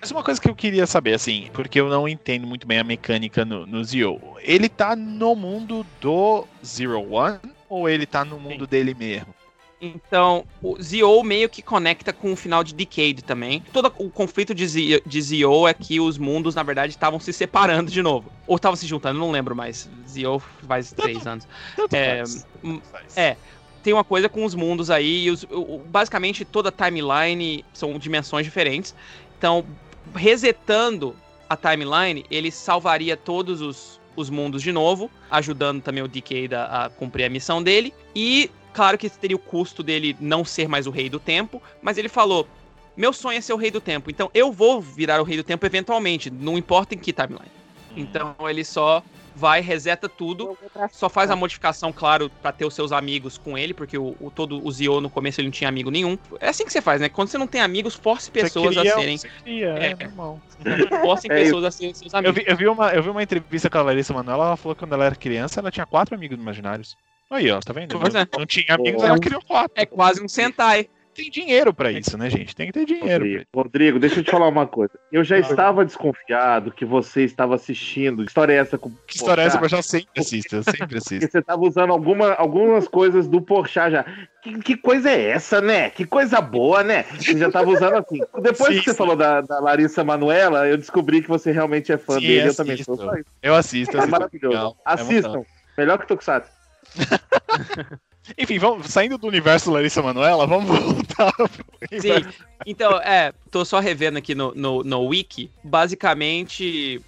[0.06, 2.84] Mas uma coisa que eu queria saber, assim, porque eu não entendo muito bem a
[2.84, 4.20] mecânica no, no Zio.
[4.40, 9.34] Ele tá no mundo do Zero One ou ele tá no mundo dele mesmo?
[9.80, 13.64] Então, o Zio meio que conecta com o final de Decade também.
[13.72, 17.32] Todo o conflito de Zio, de Zio é que os mundos, na verdade, estavam se
[17.32, 18.30] separando de novo.
[18.46, 19.90] Ou estavam se juntando, não lembro mais.
[20.08, 20.38] Zio
[20.68, 21.48] faz três anos.
[21.74, 22.46] Tanto É, faz.
[22.62, 23.16] hum, Faz.
[23.18, 23.36] é.
[23.82, 25.44] Tem uma coisa com os mundos aí, os-
[25.86, 28.94] basicamente toda a timeline são dimensões diferentes.
[29.38, 29.66] Então,
[30.14, 31.16] resetando
[31.48, 36.84] a timeline, ele salvaria todos os, os mundos de novo, ajudando também o DK a,
[36.84, 37.94] a cumprir a missão dele.
[38.14, 41.98] E, claro que teria o custo dele não ser mais o rei do tempo, mas
[41.98, 42.48] ele falou:
[42.96, 45.44] meu sonho é ser o rei do tempo, então eu vou virar o rei do
[45.44, 47.50] tempo eventualmente, não importa em que timeline.
[47.96, 49.02] Então ele só
[49.34, 50.56] vai, reseta tudo,
[50.92, 54.30] só faz a modificação, claro, pra ter os seus amigos com ele, porque o, o-
[54.30, 56.16] todo o Zio no começo ele não tinha amigo nenhum.
[56.40, 57.08] É assim que você faz, né?
[57.10, 59.18] Quando você não tem amigos, force pessoas cria- a serem.
[59.18, 60.06] você cria, é, É.
[60.06, 60.40] normal.
[61.02, 62.36] Forcem É, pessoas a serem seus Eu amigos.
[62.36, 64.80] vi, eu, vi uma, eu vi uma entrevista com a Larissa Manoela, ela falou que
[64.80, 66.96] quando ela era criança, ela tinha quatro amigos imaginários.
[67.30, 67.98] Aí, ó, tá vendo?
[67.98, 68.28] Pois não, é.
[68.38, 69.72] não tinha amigos, É ela criou quatro.
[69.74, 70.88] É quase um Sentai.
[71.16, 72.54] Tem dinheiro pra isso, né, gente?
[72.54, 73.24] Tem que ter dinheiro.
[73.24, 74.92] Rodrigo, Rodrigo, deixa eu te falar uma coisa.
[75.10, 78.22] Eu já estava desconfiado que você estava assistindo.
[78.24, 79.58] Que história é essa com Que história é essa?
[79.58, 81.30] Eu já sempre assisto, eu sempre Porque assisto.
[81.30, 84.04] você estava usando alguma, algumas coisas do Porchat já.
[84.42, 85.90] Que, que coisa é essa, né?
[85.90, 87.04] Que coisa boa, né?
[87.18, 88.20] Você já estava usando assim.
[88.42, 88.96] Depois Sim, que você sim.
[88.96, 92.40] falou da, da Larissa Manuela, eu descobri que você realmente é fã Sim, dele.
[92.40, 92.62] Eu assisto.
[92.62, 92.96] também sou.
[92.96, 93.24] Só isso.
[93.42, 94.10] Eu assisto, É assisto.
[94.12, 94.48] maravilhoso.
[94.54, 94.76] legal.
[94.86, 95.42] É muito Assistam.
[95.78, 96.55] Melhor que Tokusatsu.
[98.36, 102.26] Enfim, vamos, saindo do universo Larissa Manoela, vamos voltar pro Sim,
[102.64, 105.50] então, é, tô só revendo aqui no, no, no Wiki.
[105.62, 107.00] Basicamente,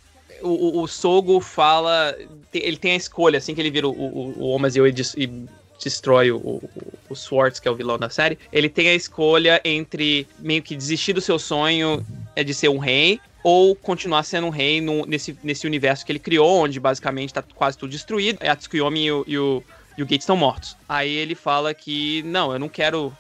[0.42, 2.16] o, o, o Sogo fala.
[2.52, 5.46] Ele tem a escolha, assim que ele vira o, o, o Omazeo e, e
[5.82, 6.70] destrói o, o,
[7.08, 8.38] o Swartz, que é o vilão da série.
[8.52, 12.04] Ele tem a escolha entre meio que desistir do seu sonho
[12.36, 13.20] é de ser um rei.
[13.42, 17.42] Ou continuar sendo um rei no- nesse, nesse universo que ele criou, onde basicamente tá
[17.54, 18.38] quase tudo destruído.
[18.40, 19.62] É a Tsukuyomi e o, e o,
[19.98, 20.76] e o Gates estão mortos.
[20.88, 23.12] Aí ele fala que, não, eu não quero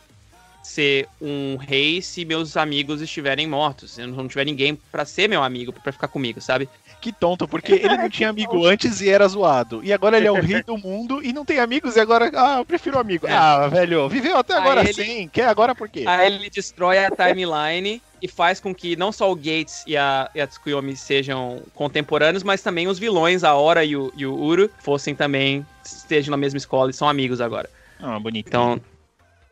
[0.62, 3.92] ser um rei se meus amigos estiverem mortos.
[3.92, 6.68] Se não tiver ninguém pra ser meu amigo, pra ficar comigo, sabe?
[7.00, 9.80] Que tonto, porque ele não tinha amigo antes e era zoado.
[9.82, 12.58] E agora ele é o rei do mundo e não tem amigos e agora, ah,
[12.58, 13.26] eu prefiro amigo.
[13.26, 13.32] É.
[13.32, 16.04] Ah, velho, viveu até agora ele- sem, quer agora por quê?
[16.06, 20.30] Aí ele destrói a timeline e faz com que não só o Gates e a,
[20.34, 24.34] e a Tsukuyomi sejam contemporâneos, mas também os vilões, a Ora e o, e o
[24.34, 27.68] Uru, fossem também, estejam na mesma escola e são amigos agora.
[28.00, 28.48] Ah, bonito.
[28.48, 28.80] Então,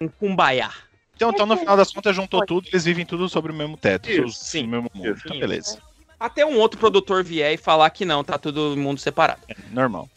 [0.01, 0.71] um kumbaya.
[1.14, 4.11] Então, então, no final das contas, juntou tudo, eles vivem tudo sobre o mesmo teto,
[4.11, 4.62] Isso, so- sim.
[4.64, 5.09] no mesmo mundo.
[5.09, 5.23] Isso.
[5.25, 5.79] Então, beleza.
[6.21, 9.41] Até um outro produtor vier e falar que não, tá todo mundo separado.
[9.49, 10.09] É, normal.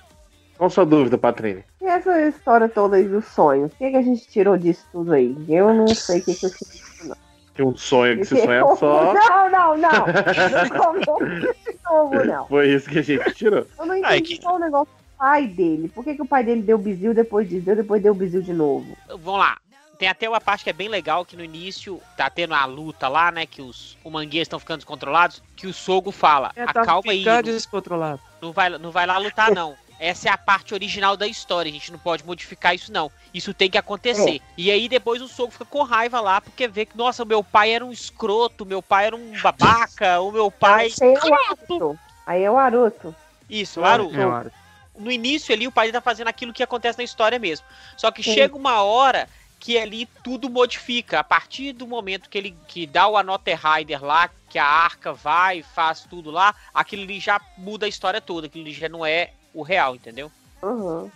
[0.57, 1.63] Qual sua dúvida, Patrine?
[1.81, 3.71] E essa história toda aí dos sonhos?
[3.71, 5.33] O que, que a gente tirou disso tudo aí?
[5.47, 7.13] Eu não sei o que, que eu tirei.
[7.59, 9.13] Tem um sonho que se sonha só.
[9.13, 9.89] Não, não, não.
[9.91, 12.47] Não começa de novo, não.
[12.47, 13.67] Foi isso que a gente tirou.
[13.77, 15.89] Eu não Ah, é entendi que- qual o negócio do pai dele.
[15.89, 17.65] Por que, que o pai dele deu bizil depois disso?
[17.65, 18.95] Deu depois deu bizil de novo.
[19.09, 19.57] Vamos lá.
[19.97, 23.09] Tem até uma parte que é bem legal, que no início tá tendo a luta
[23.09, 23.45] lá, né?
[23.45, 25.43] Que os humanguês estão ficando descontrolados.
[25.57, 28.21] Que o Sogo fala, É, tá acalma aí, não, descontrolado.
[28.41, 29.75] não vai, não vai lá lutar não.
[29.99, 33.11] Essa é a parte original da história, a gente não pode modificar isso não.
[33.33, 34.41] Isso tem que acontecer.
[34.57, 37.71] E aí depois o Sogo fica com raiva lá, porque vê que, nossa, meu pai
[37.71, 40.89] era um escroto, meu pai era um babaca, o meu pai...
[41.01, 41.99] Aí é o Aruto.
[42.25, 43.15] Aí é o Aruto.
[43.49, 44.15] Isso, Naruto.
[44.15, 44.51] É, Maru.
[44.97, 47.65] no início ali o pai tá fazendo aquilo que acontece na história mesmo.
[47.97, 48.35] Só que Sim.
[48.35, 49.27] chega uma hora
[49.59, 51.19] que ali tudo modifica.
[51.19, 55.11] A partir do momento que ele que dá o Another Rider lá, que a arca
[55.11, 58.87] vai e faz tudo lá, aquilo ali já muda a história toda, aquilo ali já
[58.87, 60.31] não é o real, entendeu?
[60.61, 61.09] Uhum.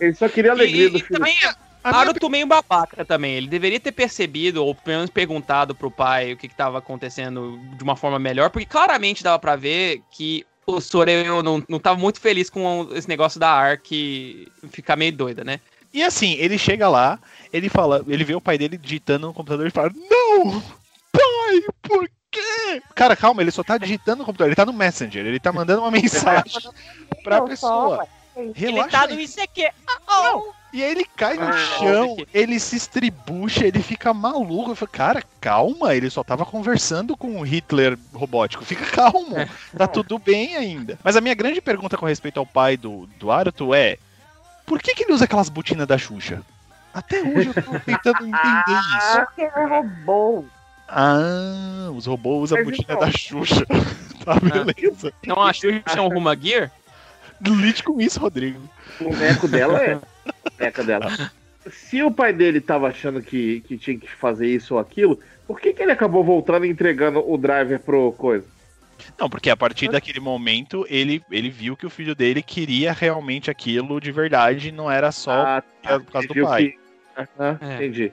[0.00, 1.18] Ele só queria alegria E, do e filho.
[1.18, 1.36] também,
[1.82, 3.34] Naruto meio babaca também.
[3.34, 7.58] Ele deveria ter percebido, ou pelo menos perguntado pro pai o que, que tava acontecendo
[7.76, 11.98] de uma forma melhor, porque claramente dava pra ver que o Soreu não, não tava
[11.98, 15.58] muito feliz com esse negócio da Ark ficar meio doida, né?
[15.92, 17.18] E assim, ele chega lá,
[17.52, 20.62] ele fala, ele vê o pai dele digitando no computador e fala: Não!
[21.10, 22.80] Pai, por quê?
[22.94, 25.82] Cara, calma, ele só tá digitando no computador, ele tá no Messenger, ele tá mandando
[25.82, 26.52] uma mensagem
[27.22, 28.06] pra Não, pessoa.
[28.34, 29.70] só, Ele tá no ICQ.
[30.08, 34.70] Oh, E aí ele cai no Ah, chão, ele se estribucha, ele fica maluco.
[34.70, 38.64] Eu falo, cara, calma, ele só tava conversando com o Hitler robótico.
[38.64, 39.34] Fica calmo,
[39.76, 40.98] tá tudo bem ainda.
[41.02, 43.98] Mas a minha grande pergunta com respeito ao pai do, do Aruto é:
[44.64, 46.40] por que, que ele usa aquelas botinas da Xuxa?
[46.94, 49.20] Até hoje eu tô tentando entender isso.
[49.26, 50.44] Porque é robô.
[50.88, 53.64] Ah, os robôs usam a botina então- da Xuxa.
[54.24, 55.12] tá, beleza.
[55.22, 56.70] Então a Xuxa é um Ruma Gear?
[57.46, 58.60] Lide com isso, Rodrigo.
[59.00, 59.96] O boneco dela é.
[59.96, 60.00] O
[60.58, 61.30] boneco dela.
[61.70, 65.60] Se o pai dele tava achando que, que tinha que fazer isso ou aquilo, por
[65.60, 68.46] que, que ele acabou voltando e entregando o driver pro coisa?
[69.18, 73.50] Não, porque a partir daquele momento ele, ele viu que o filho dele queria realmente
[73.50, 76.64] aquilo de verdade, não era só Ah, por causa ele do pai.
[76.64, 76.78] que-
[77.16, 77.74] Aham, É.
[77.76, 78.12] Entendi.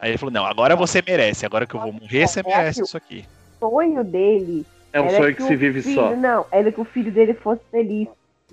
[0.00, 2.96] Aí ele falou: Não, agora você merece, agora que eu vou morrer, você merece isso
[2.96, 3.24] aqui.
[3.60, 6.16] O sonho dele É um sonho que o se vive filho, só.
[6.16, 8.08] Não, era que o filho dele fosse feliz.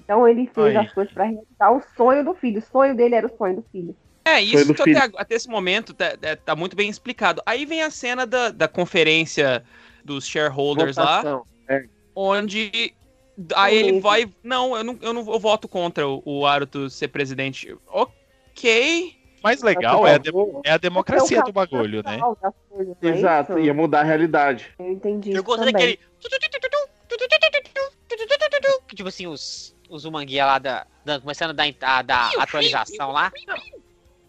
[0.08, 0.78] Então ele fez Aí.
[0.78, 2.60] as coisas pra realizar o sonho do filho.
[2.60, 3.94] O sonho dele era o sonho do filho.
[4.24, 7.42] É, isso do até, até esse momento tá, tá- tá muito bem explicado.
[7.46, 9.66] Aí vem a cena da, da conferência
[10.06, 11.44] dos shareholders lá, Votação.
[11.68, 11.86] É.
[12.16, 12.94] onde
[13.54, 14.26] Aí ele vai.
[14.42, 17.76] Não, eu não, eu não eu voto contra o, o Aruto ser presidente.
[17.88, 19.14] Ok.
[19.44, 20.32] mais legal é a, de-
[20.64, 22.18] é a democracia do bagulho, né?
[22.70, 23.60] coisas, é Exato, isso?
[23.66, 24.74] ia mudar a realidade.
[24.80, 25.98] Eu entendi Eu gostei também.
[25.98, 26.00] daquele.
[28.88, 33.12] Que, tipo assim, os, os Umanguia lá da, da- começando a dar, a dar atualização
[33.12, 33.32] lá.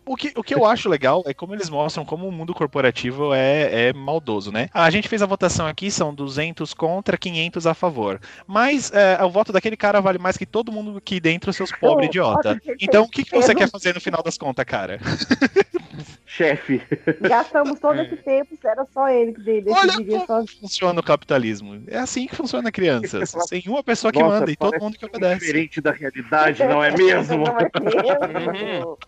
[0.09, 3.34] O que, o que eu acho legal é como eles mostram como o mundo corporativo
[3.34, 4.68] é, é maldoso, né?
[4.72, 8.20] A gente fez a votação aqui, são 200 contra, 500 a favor.
[8.46, 12.09] Mas é, o voto daquele cara vale mais que todo mundo aqui dentro, seus pobres
[12.09, 12.61] idiota.
[12.80, 14.98] Então o que, que você quer fazer no final das contas, cara?
[16.26, 16.80] Chefe.
[17.20, 20.61] Gastamos todo esse tempo, era só ele que de- Olha decidiria como sozinho.
[20.61, 21.82] funciona o capitalismo.
[21.88, 23.32] É assim que funciona crianças.
[23.50, 25.40] Tem uma pessoa que Nossa, manda e todo mundo que obedece.
[25.40, 27.44] Diferente da realidade, não é mesmo?
[27.48, 28.98] Não é mesmo?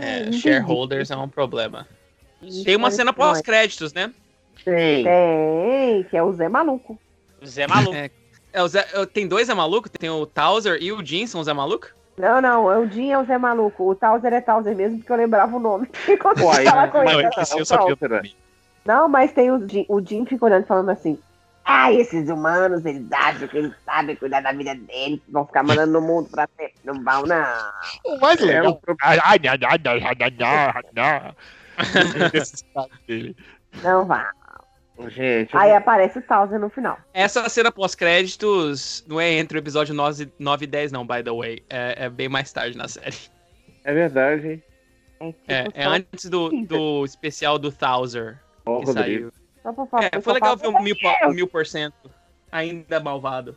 [0.00, 1.86] É, shareholders é um problema.
[2.64, 4.12] Tem uma cena pós-créditos, né?
[4.64, 5.04] Tem.
[5.04, 6.98] Tem, que é o Zé Maluco.
[7.44, 7.94] Zé Maluco.
[7.94, 8.10] É,
[8.52, 9.88] é o Zé- é, tem dois Zé Maluco?
[9.88, 11.88] Tem o Towser e o Jim são o Zé Maluco?
[12.18, 13.90] Não, não, é o Jim é o Zé Maluco.
[13.90, 15.88] O Towser é Towser mesmo, porque eu lembrava o nome.
[16.20, 17.28] Quando Pô, aí, fala com mas ele.
[17.38, 18.34] esse eu é o sabia Walter, também.
[18.84, 21.18] Não, mas tem o Jim, o Jim fica olhando e falando assim.
[21.72, 25.92] Ah, esses humanos, eles acham que eles sabem cuidar da vida deles, vão ficar mandando
[25.92, 26.74] no mundo pra sempre.
[26.84, 27.72] Não vão, não.
[28.04, 28.80] O mais legal.
[33.84, 34.32] Não vá.
[35.08, 35.76] Gente, Aí eu...
[35.76, 36.98] aparece o Towser no final.
[37.14, 41.30] Essa cena pós-créditos não é entre o episódio 9, 9 e 10, não, by the
[41.30, 41.64] way.
[41.70, 43.16] É, é bem mais tarde na série.
[43.84, 44.62] É verdade, hein?
[45.20, 48.38] É, tipo é, é antes do, do especial do Towser.
[48.66, 49.30] Oh, que Rodrigo.
[49.30, 50.10] saiu só pra falar.
[50.12, 50.96] É, foi legal ver o mil,
[51.26, 52.10] o mil por cento
[52.50, 53.56] ainda malvado.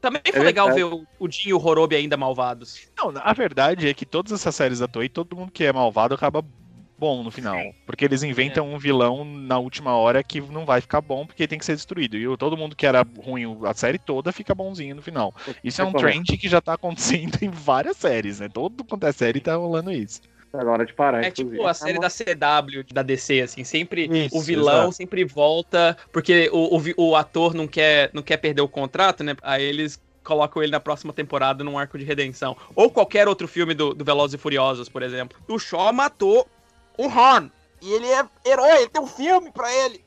[0.00, 0.88] Também foi É legal verdade.
[0.90, 2.74] ver o, o Jin e o Horobi ainda malvados.
[2.98, 6.14] Não, a verdade é que todas essas séries da Toei, todo mundo que é malvado
[6.14, 6.44] acaba
[6.98, 7.58] bom no final.
[7.86, 11.58] Porque eles inventam um vilão na última hora que não vai ficar bom porque tem
[11.58, 12.16] que ser destruído.
[12.16, 15.32] E o- todo mundo que era ruim a série toda fica bonzinho no final.
[15.62, 18.48] Isso é um trend que já tá acontecendo em várias séries, né?
[18.48, 20.20] Todo quanto é série tá rolando isso.
[20.52, 21.56] Tá na hora de parar, É inclusive.
[21.56, 24.92] tipo a série da CW, da DC, assim, sempre Isso, o vilão exato.
[24.92, 29.34] sempre volta, porque o, o, o ator não quer, não quer perder o contrato, né?
[29.42, 32.54] Aí eles colocam ele na próxima temporada num arco de redenção.
[32.76, 35.38] Ou qualquer outro filme do, do Velozes e Furiosos, por exemplo.
[35.48, 36.46] O Shaw matou
[36.98, 37.50] o Han.
[37.80, 40.04] E ele é herói, ele tem um filme pra ele.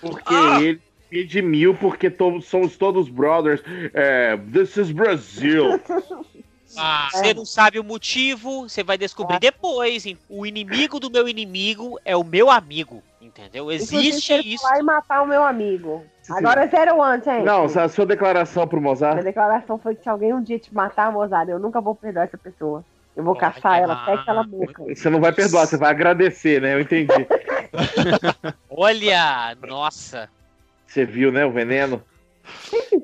[0.00, 0.60] Porque Ah!
[0.60, 3.62] ele redimiu, porque todos, somos todos brothers.
[3.94, 5.80] É, this is Brazil.
[6.78, 10.06] Ah, você não sabe o motivo, você vai descobrir depois.
[10.06, 10.18] hein?
[10.28, 13.02] O inimigo do meu inimigo é o meu amigo.
[13.20, 13.70] Entendeu?
[13.72, 14.62] Inclusive, Existe ele isso.
[14.62, 16.04] vai matar o meu amigo.
[16.30, 17.44] Agora é zero one, gente.
[17.44, 19.22] Não, a sua declaração pro Minha Mozart.
[19.22, 22.38] declaração foi que se alguém um dia te matar, Mozart, eu nunca vou perdoar essa
[22.38, 22.84] pessoa.
[23.16, 24.72] Eu vou Olha, caçar ela ah, até que ela morra.
[24.94, 26.74] Você não vai perdoar, você vai agradecer, né?
[26.74, 27.26] Eu entendi.
[28.70, 30.28] Olha, nossa.
[30.86, 32.02] Você viu, né, o veneno?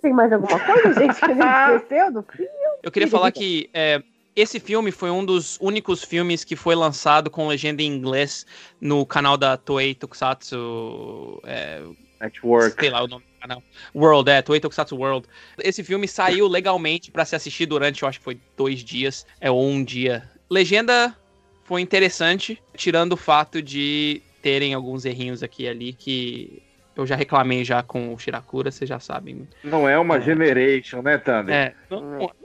[0.01, 2.51] Tem mais alguma coisa, gente, que a gente esqueceu do filme?
[2.83, 4.03] Eu queria falar que é,
[4.35, 8.47] esse filme foi um dos únicos filmes que foi lançado com legenda em inglês
[8.81, 11.41] no canal da Toei Tokusatsu.
[11.45, 11.83] É,
[12.21, 12.81] Network.
[12.81, 13.63] sei lá o nome do canal.
[13.95, 15.29] World, é, Toei Tokusatsu World.
[15.59, 19.51] Esse filme saiu legalmente pra se assistir durante, eu acho que foi dois dias, é
[19.51, 20.29] ou um dia.
[20.51, 21.17] Legenda
[21.65, 26.63] foi interessante, tirando o fato de terem alguns errinhos aqui e ali que
[26.97, 29.49] eu já reclamei já com o Shirakura, vocês já sabem.
[29.65, 31.55] Não é uma generation, né, Thunder?
[31.55, 31.75] É,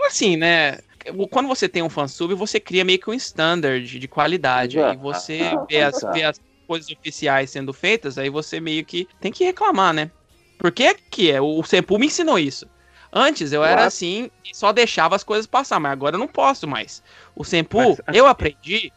[0.05, 0.79] assim, né?
[1.29, 4.77] Quando você tem um fansub, você cria meio que um standard de qualidade.
[4.77, 4.91] Exato.
[4.91, 9.31] Aí você vê as, vê as coisas oficiais sendo feitas, aí você meio que tem
[9.31, 10.11] que reclamar, né?
[10.57, 11.39] Por que que é?
[11.39, 12.67] O Senpu me ensinou isso.
[13.11, 16.67] Antes eu era assim e só deixava as coisas passar, mas agora eu não posso
[16.67, 17.01] mais.
[17.35, 18.91] O Senpu, Mas- eu aprendi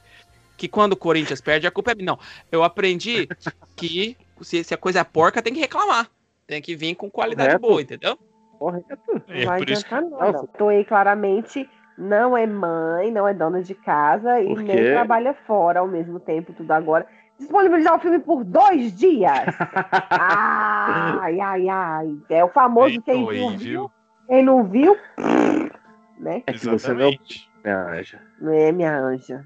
[0.56, 2.06] que quando o Corinthians perde, a culpa é minha.
[2.06, 2.18] Não,
[2.50, 3.28] eu aprendi
[3.76, 6.08] que se, se a coisa é porca, tem que reclamar.
[6.46, 7.68] Tem que vir com qualidade Correto.
[7.68, 8.18] boa, entendeu?
[8.58, 8.98] Correto.
[9.08, 10.46] Não É, vai por isso adiantar nada.
[10.58, 15.86] Toei claramente não é mãe, não é dona de casa e nem trabalha fora ao
[15.86, 17.06] mesmo tempo, tudo agora.
[17.38, 19.32] Disponibilizar o filme por dois dias.
[20.10, 22.16] ai, ai, ai.
[22.28, 23.58] É o famoso quem viu, viu?
[23.58, 23.90] viu.
[24.26, 24.96] Quem não viu,
[26.18, 26.42] né?
[26.46, 27.20] É que você não me
[27.64, 28.20] anja.
[28.40, 29.44] Não é minha anja.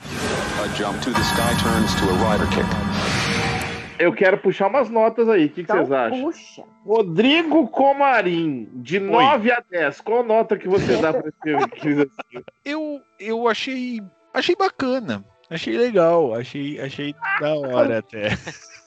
[0.00, 2.89] A jump to the sky turns to a rider kick.
[4.00, 5.44] Eu quero puxar umas notas aí.
[5.44, 6.22] O que, que Então, vocês acham?
[6.22, 6.62] puxa.
[6.86, 10.00] Rodrigo Comarim, de 9 a 10.
[10.00, 12.10] Qual nota que você dá pra esse filme?
[12.64, 14.00] Eu, eu achei.
[14.32, 15.22] Achei bacana.
[15.50, 16.34] Achei legal.
[16.34, 18.30] Achei, achei da hora até.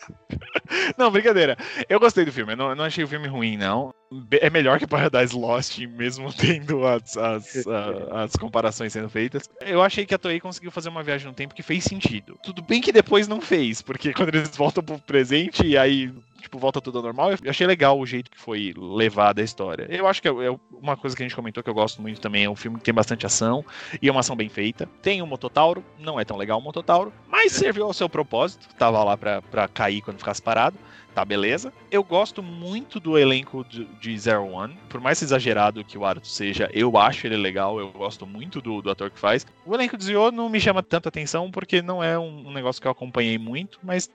[0.97, 1.57] Não, brincadeira.
[1.89, 2.53] Eu gostei do filme.
[2.53, 3.93] Eu não, não achei o filme ruim, não.
[4.41, 9.49] É melhor que Paradise Lost, mesmo tendo as, as, a- as comparações sendo feitas.
[9.61, 12.37] Eu achei que a Toei conseguiu fazer uma viagem no tempo que fez sentido.
[12.43, 16.13] Tudo bem que depois não fez, porque quando eles voltam pro presente e aí
[16.43, 17.31] tipo, volta tudo ao normal.
[17.31, 19.87] Eu achei legal o jeito que foi levada a história.
[19.89, 22.21] Eu acho que é, é uma coisa que a gente comentou que eu gosto muito
[22.21, 22.43] também.
[22.43, 23.65] É um filme que tem bastante ação
[24.01, 24.87] e é uma ação bem feita.
[25.01, 28.67] Tem o Mototauro, não é tão legal o Mototauro, mas serviu ao seu propósito.
[28.75, 30.77] Tava lá pra, pra cair quando ficasse parado
[31.13, 31.71] tá, beleza.
[31.91, 34.75] Eu gosto muito do elenco de, de Zero One.
[34.89, 38.81] Por mais exagerado que o Aruto seja, eu acho ele legal, eu gosto muito do,
[38.81, 39.45] do ator que faz.
[39.65, 42.81] O elenco de Zio não me chama tanta atenção, porque não é um, um negócio
[42.81, 44.09] que eu acompanhei muito, mas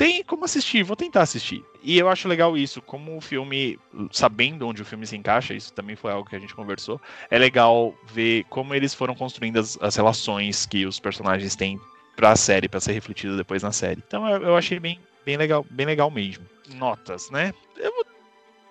[0.00, 1.62] tem como assistir, vou tentar assistir.
[1.82, 3.78] E eu acho legal isso, como o filme,
[4.10, 6.98] sabendo onde o filme se encaixa, isso também foi algo que a gente conversou,
[7.30, 11.78] é legal ver como eles foram construindo as, as relações que os personagens têm
[12.16, 14.02] pra série, para ser refletido depois na série.
[14.06, 16.46] Então eu, eu achei bem, bem legal, bem legal mesmo.
[16.76, 17.52] Notas, né?
[17.76, 18.06] Eu vou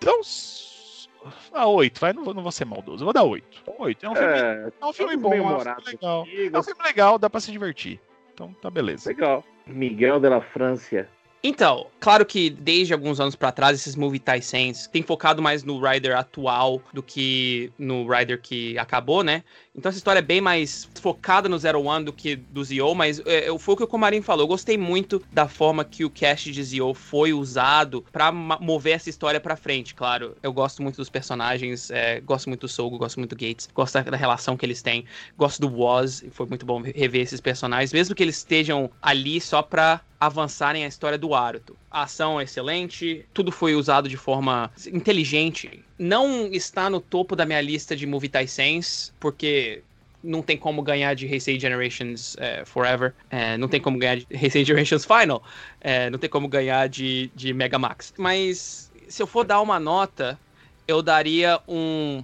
[0.02, 1.08] dar uns.
[1.54, 3.04] Ah, oito, vai, não vou, não vou ser maldoso.
[3.04, 3.62] Eu vou dar oito.
[3.78, 4.04] Oito.
[4.04, 6.26] É um filme, É, é um filme bom, é um filme legal.
[6.26, 8.00] É um filme legal, dá pra se divertir.
[8.34, 9.08] Então tá beleza.
[9.08, 9.44] Legal.
[9.68, 11.08] Miguel de la Francia.
[11.42, 15.80] Então, claro que desde alguns anos pra trás, esses movie Taisens têm focado mais no
[15.80, 19.44] Rider atual do que no Rider que acabou, né?
[19.80, 23.22] Então essa história é bem mais focada no Zero One do que do Zio, mas
[23.26, 24.44] é, foi o que o Comarim falou.
[24.44, 28.96] Eu gostei muito da forma que o cast de Zio foi usado pra ma- mover
[28.96, 30.36] essa história pra frente, claro.
[30.44, 33.94] Eu gosto muito dos personagens, é, gosto muito do Sogo, gosto muito do Gates, gosto
[33.94, 35.06] da, da relação que eles têm,
[35.38, 39.62] gosto do Woz, foi muito bom rever esses personagens, mesmo que eles estejam ali só
[39.62, 41.78] pra avançarem a história do Aruto.
[41.92, 45.84] A ação é excelente, tudo foi usado de forma inteligente.
[45.98, 49.82] Não está no topo da minha lista de Movie Taisens, porque
[50.24, 54.28] não tem como ganhar de Heisei Generations eh, Forever, eh, não tem como ganhar de
[54.30, 55.42] Heisei Generations Final,
[55.82, 58.14] eh, não tem como ganhar de, de Mega Max.
[58.18, 60.40] Mas se eu for dar uma nota,
[60.88, 62.24] eu daria um.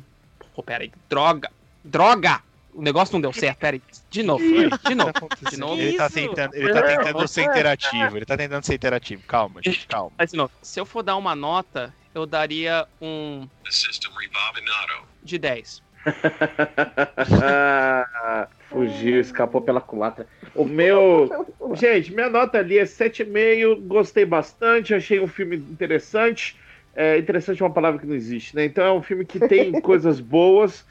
[0.56, 1.52] Pô, peraí, droga!
[1.84, 2.42] Droga!
[2.76, 3.82] O negócio não deu certo, peraí.
[4.10, 5.14] De novo, de novo,
[5.50, 5.82] de novo.
[5.82, 9.24] Ele tá, tentando, ele tá tentando ser interativo, ele tá tentando ser interativo.
[9.26, 10.12] Calma, gente, calma.
[10.18, 13.48] Mas de novo, se eu for dar uma nota, eu daria um
[15.24, 15.84] de 10.
[17.42, 20.28] Ah, Fugiu, escapou pela culatra.
[20.54, 21.30] O meu.
[21.76, 23.82] Gente, minha nota ali é 7,5.
[23.88, 26.58] Gostei bastante, achei um filme interessante.
[26.94, 28.66] É, interessante é uma palavra que não existe, né?
[28.66, 30.86] Então é um filme que tem coisas boas.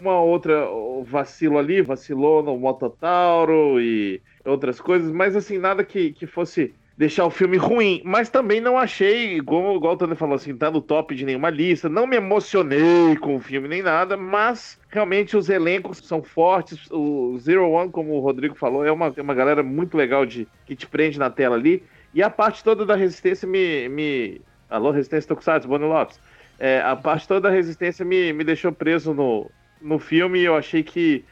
[0.00, 0.66] Uma outra
[1.04, 7.26] vacilo ali, vacilou no Mototauro e outras coisas, mas assim, nada que, que fosse deixar
[7.26, 8.00] o filme ruim.
[8.04, 11.50] Mas também não achei, igual, igual o Tony falou assim, tá no top de nenhuma
[11.50, 11.88] lista.
[11.88, 16.90] Não me emocionei com o filme nem nada, mas realmente os elencos são fortes.
[16.90, 20.48] O Zero One, como o Rodrigo falou, é uma, é uma galera muito legal de
[20.64, 21.82] que te prende na tela ali.
[22.14, 23.88] E a parte toda da resistência me.
[23.88, 24.40] me...
[24.68, 26.18] Alô, Resistência Tokusatsu, Bonnie Lopes.
[26.58, 29.48] É, a parte toda da resistência me, me deixou preso no,
[29.80, 31.24] no filme eu achei que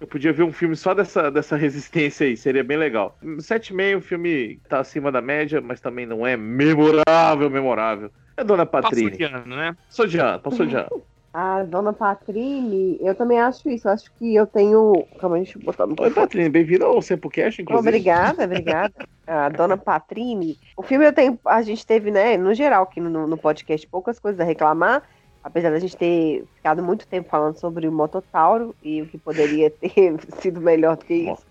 [0.00, 3.18] eu podia ver um filme só dessa, dessa resistência aí, seria bem legal.
[3.22, 8.10] 7,5, o filme tá acima da média, mas também não é memorável, memorável.
[8.36, 9.10] É Dona Patrini.
[9.10, 9.76] Passou de ano, né?
[9.86, 11.02] Passou de ano, passou de ano.
[11.32, 13.86] A dona Patrine, eu também acho isso.
[13.86, 15.06] Eu acho que eu tenho.
[15.20, 17.88] Calma, deixa eu botar no Oi, Patrini, bem-vindo ao Sempocast, inclusive.
[17.88, 18.94] Obrigada, obrigada.
[19.26, 20.58] A dona Patrine.
[20.76, 21.38] O filme eu tenho.
[21.44, 25.02] A gente teve, né, no geral, aqui no, no podcast, poucas coisas a reclamar.
[25.42, 29.70] Apesar da gente ter ficado muito tempo falando sobre o Mototauro e o que poderia
[29.80, 31.46] ter sido melhor do que isso.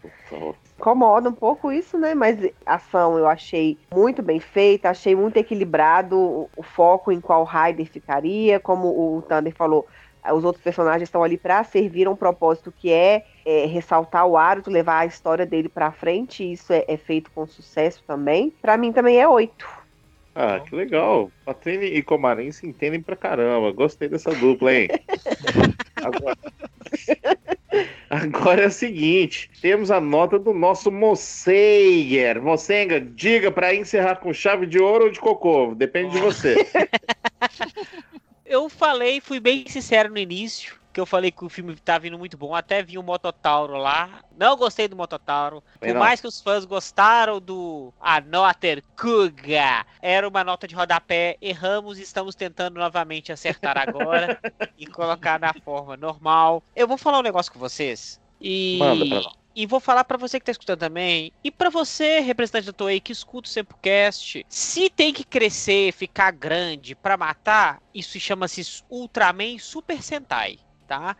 [0.77, 2.13] Incomoda um pouco isso, né?
[2.13, 7.19] Mas a ação eu achei muito bem feita, achei muito equilibrado o, o foco em
[7.19, 9.87] qual Ryder ficaria, como o Thunder falou,
[10.33, 14.37] os outros personagens estão ali para servir a um propósito que é, é, ressaltar o
[14.37, 18.53] Aruto, levar a história dele para frente, e isso é, é feito com sucesso também.
[18.61, 19.67] Para mim também é oito.
[20.41, 21.29] Ah, que legal.
[21.43, 23.73] Patrini e Comarim se entendem pra caramba.
[23.73, 24.87] Gostei dessa dupla, hein?
[26.01, 26.37] Agora...
[28.09, 32.41] Agora é o seguinte: temos a nota do nosso Mosseiger.
[32.41, 35.75] Mossenga, diga pra encerrar com chave de ouro ou de cocô.
[35.75, 36.55] Depende de você.
[38.45, 42.17] Eu falei, fui bem sincero no início, que eu falei que o filme tá vindo
[42.17, 42.55] muito bom.
[42.55, 44.23] Até vi o Mototauro lá.
[44.37, 45.63] Não gostei do Mototauro.
[45.79, 51.37] Por mais que os fãs gostaram do Anoter Kuga, era uma nota de rodapé.
[51.41, 54.39] Erramos e estamos tentando novamente acertar agora
[54.77, 56.63] e colocar na forma normal.
[56.75, 58.19] Eu vou falar um negócio com vocês.
[58.41, 58.77] E.
[58.79, 59.39] Manda pra nós.
[59.55, 62.99] E vou falar pra você que tá escutando também, e pra você, representante da Toei,
[63.01, 69.57] que escuta o Sempocast, se tem que crescer, ficar grande pra matar, isso chama-se Ultraman
[69.57, 70.59] Super Sentai,
[70.89, 71.15] tá?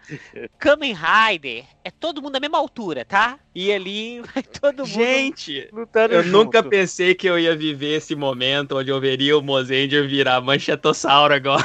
[0.58, 3.38] Kamen Rider é todo mundo da mesma altura, tá?
[3.54, 6.36] E ali vai todo mundo Gente, lutando eu junto.
[6.46, 11.36] nunca pensei que eu ia viver esse momento onde eu veria o Mozendia virar manchetossauro
[11.36, 11.64] agora.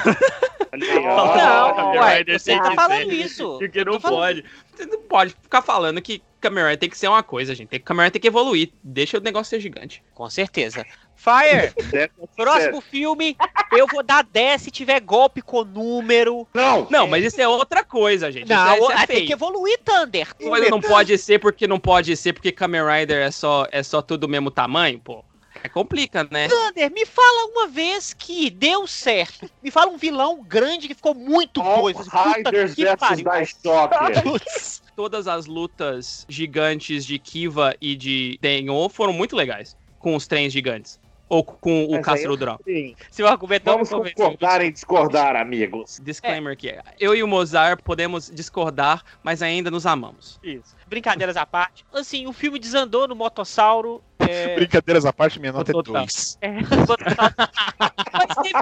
[0.76, 3.58] Não, Kamen ué, Rider você tá que falando isso.
[3.58, 4.44] Porque não falando- pode.
[4.74, 7.68] Você não pode ficar falando que Kamen Rider tem que ser uma coisa, gente.
[7.68, 8.70] Tem, Kamen Rider tem que evoluir.
[8.82, 10.02] Deixa o negócio ser gigante.
[10.12, 10.84] Com certeza.
[11.16, 11.72] Fire,
[12.36, 13.36] próximo filme,
[13.72, 16.46] eu vou dar 10 se tiver golpe com número.
[16.52, 16.86] Não!
[16.90, 18.48] Não, mas isso é outra coisa, gente.
[18.48, 20.28] Não, isso é, isso é tem que evoluir, Thunder.
[20.42, 24.02] Mas não pode ser porque não pode ser porque Kamen Rider é só, é só
[24.02, 25.24] tudo do mesmo tamanho, pô.
[25.62, 26.48] É complica, né?
[26.48, 29.48] Thunder, me fala uma vez que deu certo.
[29.62, 32.04] Me fala um vilão grande que ficou muito doido.
[32.04, 33.24] Puta Riders que versus pariu.
[33.24, 34.42] Daishocker.
[34.94, 39.76] Todas as lutas gigantes de Kiva e de Tenho foram muito legais.
[39.98, 41.00] Com os trens gigantes.
[41.28, 42.58] Ou com o Castro Drão.
[42.64, 42.94] Sim.
[43.10, 44.16] Seu argumento não me Vamos convenceu.
[44.16, 45.98] concordar em discordar, amigos.
[46.02, 46.74] Disclaimer aqui.
[47.00, 50.38] Eu e o Mozart podemos discordar, mas ainda nos amamos.
[50.42, 50.76] Isso.
[50.86, 51.84] Brincadeiras à parte.
[51.92, 54.02] Assim, o filme desandou no Motossauro.
[54.18, 54.54] É...
[54.56, 55.94] Brincadeiras à parte, minha nota é Total.
[55.94, 56.38] 2.
[56.42, 56.52] é,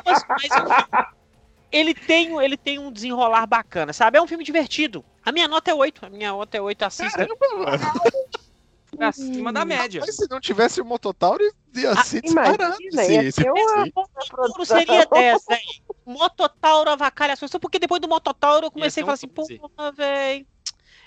[0.04, 0.68] Mas coisas.
[1.70, 4.18] Ele tem, ele tem um desenrolar bacana, sabe?
[4.18, 5.04] É um filme divertido.
[5.24, 6.06] A minha nota é 8.
[6.06, 6.82] A minha nota é 8.
[6.82, 7.26] Assista.
[8.99, 10.01] É acima da média.
[10.05, 11.43] Mas se não tivesse o Mototauro,
[11.74, 12.62] ia Ah, disparado.
[12.62, 13.86] imagina, esse- ia esse ser uma.
[13.97, 15.61] Mototauro seria 10, velho.
[16.05, 17.53] Mototauro avacalha as coisas.
[17.53, 19.59] Só porque depois do Mototauro eu comecei a falar assim, onze.
[19.59, 20.47] porra, velho.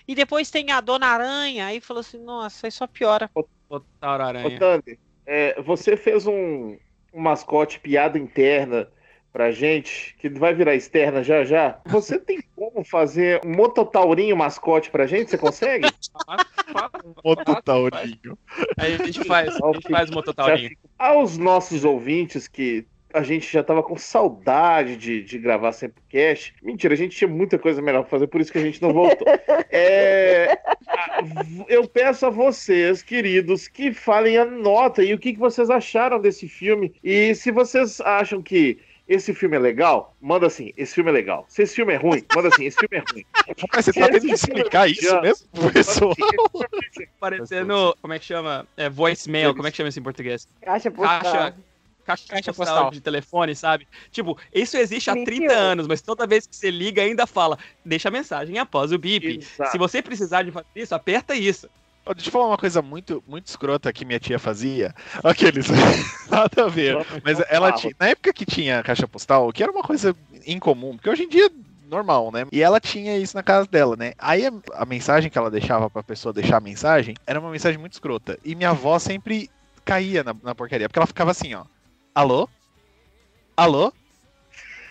[0.08, 1.68] E depois tem a Dona Aranha.
[1.68, 3.30] Aí falou assim, nossa, aí só piora.
[3.70, 4.60] Botauro Ô, Aranha.
[4.60, 6.78] Thunder, é, você fez um,
[7.14, 8.88] um mascote piada interna
[9.36, 11.78] pra gente, que vai virar externa já já.
[11.88, 15.30] Você tem como fazer um mototaurinho mascote pra gente?
[15.30, 15.90] Você consegue?
[17.22, 18.38] Mototaurinho.
[18.78, 20.78] Aí a gente faz, a gente faz o Mototaurinho.
[20.98, 26.56] Aos nossos ouvintes que a gente já tava com saudade de, de gravar sempre cast.
[26.64, 28.94] Mentira, a gente tinha muita coisa melhor pra fazer, por isso que a gente não
[28.94, 29.28] voltou.
[29.78, 30.58] É,
[31.68, 36.22] eu peço a vocês, queridos, que falem a nota e o que, que vocês acharam
[36.22, 36.94] desse filme.
[37.04, 38.78] E se vocês acham que
[39.08, 41.46] esse filme é legal, manda assim, esse filme é legal.
[41.48, 43.26] Se esse filme é ruim, manda assim, esse filme é ruim.
[43.74, 46.16] Mas você tá tendo que explicar isso mesmo pro pessoal?
[47.20, 48.68] Parecendo, como é que chama?
[48.76, 50.48] É, voicemail, como é que chama isso em português?
[50.62, 51.22] Caixa postal.
[51.22, 51.56] Caixa,
[52.06, 52.92] caixa, Caixa postal, postal.
[52.92, 53.88] de telefone, sabe?
[54.12, 55.54] Tipo, isso existe há 30 Mentira.
[55.56, 59.42] anos, mas toda vez que você liga ainda fala, deixa a mensagem após o bip.
[59.44, 61.70] Se você precisar de fazer isso, aperta isso.
[62.14, 64.94] Deixa eu falar uma coisa muito, muito escrota que minha tia fazia.
[65.24, 65.68] Aqueles.
[66.30, 66.98] Nada a ver.
[67.24, 67.96] Mas ela tinha.
[68.00, 71.50] Na época que tinha caixa postal, que era uma coisa incomum, porque hoje em dia.
[71.88, 72.48] Normal, né?
[72.52, 74.14] E ela tinha isso na casa dela, né?
[74.18, 77.80] Aí a, a mensagem que ela deixava pra pessoa deixar a mensagem era uma mensagem
[77.80, 78.40] muito escrota.
[78.44, 79.52] E minha avó sempre
[79.86, 81.64] caía na, na porcaria, porque ela ficava assim, ó.
[82.14, 82.50] Alô?
[83.56, 83.94] Alô?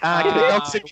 [0.07, 0.83] Ah, que legal que você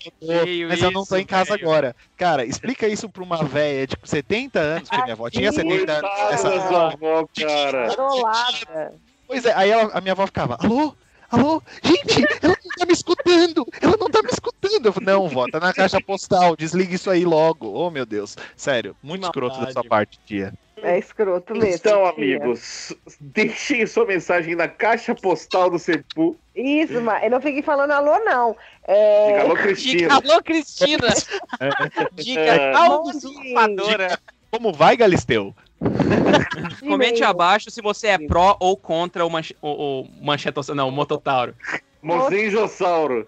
[0.43, 1.67] feio mas eu não tô em casa velho.
[1.67, 1.95] agora.
[2.17, 6.41] Cara, explica isso pra uma véia de 70 anos, porque minha avó tinha 70 anos.
[6.41, 8.93] Sua avó, cara.
[9.27, 10.95] Pois é, aí ela- a minha avó ficava, alô?
[11.29, 11.61] Alô?
[11.81, 13.67] Gente, ela não tá me escutando!
[13.81, 14.85] Ela não tá me escutando!
[14.85, 17.71] Eu falei, não, vó, tá na caixa postal, desliga isso aí logo.
[17.73, 18.35] Oh, meu Deus.
[18.55, 19.87] Sério, muito Que escroto da sua maldade.
[19.89, 20.53] parte, tia.
[20.77, 21.75] É escroto mesmo.
[21.75, 22.09] Então, tia.
[22.11, 26.37] amigos, deixem sua mensagem na caixa postal do Sepu.
[26.55, 28.55] Isso, mas eu não fiquei falando alô, não.
[28.85, 29.27] É...
[29.27, 30.13] Diga alô, Cristina.
[30.15, 31.07] alô, Cristina.
[32.13, 34.19] Dica, alô, Mande- usurpadora.
[34.51, 35.53] Como vai, Galisteu?
[36.79, 40.91] Comente abaixo se você é pró ou contra o, manche, o, o manchetossa, não, o
[40.91, 41.55] Mototauro.
[42.01, 43.27] Mozenjossauro.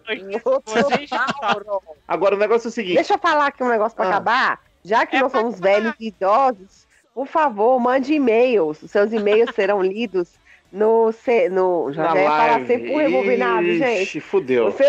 [2.08, 2.95] Agora, o negócio é o seguinte.
[2.95, 4.10] Deixa eu falar aqui um negócio pra Ah.
[4.10, 4.62] acabar.
[4.84, 5.72] Já que É nós somos acabar.
[5.74, 8.84] velhos e idosos, por favor, mande e-mails.
[8.84, 10.30] Os seus e-mails serão lidos
[10.72, 11.13] no.
[11.51, 14.03] no já na já ia falar sempre o rebobinado, gente.
[14.03, 14.68] Ixi, fudeu.
[14.68, 14.74] O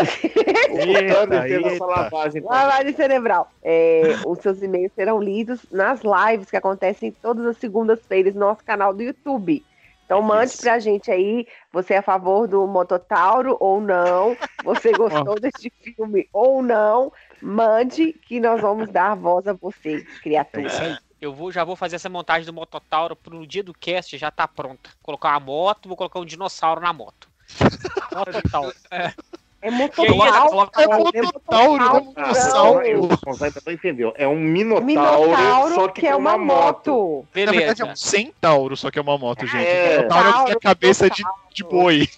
[1.34, 1.84] essa eita.
[1.84, 2.42] lavagem.
[2.42, 3.50] Lavagem cerebral.
[3.62, 8.64] É, os seus e-mails serão lidos nas lives que acontecem todas as segundas-feiras no nosso
[8.64, 9.64] canal do YouTube.
[10.06, 10.62] Então mande Isso.
[10.62, 16.28] pra gente aí, você é a favor do Mototauro ou não, você gostou deste filme
[16.32, 17.12] ou não,
[17.42, 20.62] mande que nós vamos dar voz a você, criatura.
[20.62, 20.96] É isso aí.
[21.26, 24.46] Eu vou, já vou fazer essa montagem do Mototauro pro dia do cast, já tá
[24.46, 24.90] pronta.
[25.02, 27.28] Colocar uma moto, vou colocar um dinossauro na moto.
[28.14, 28.72] Mototauro.
[28.92, 29.12] É
[29.60, 30.70] E Mototauro.
[30.78, 32.92] É Mototauro, é Monossauro.
[32.92, 34.14] não, o Gonzaga não entendeu.
[34.16, 37.24] É um minotauro, Minotauro, só que, que é uma moto.
[37.24, 37.84] Na verdade, é Beleza.
[37.86, 39.66] um centauro, só que é uma moto, gente.
[39.66, 39.96] É.
[39.98, 42.08] Minotauro é a cabeça de, de boi.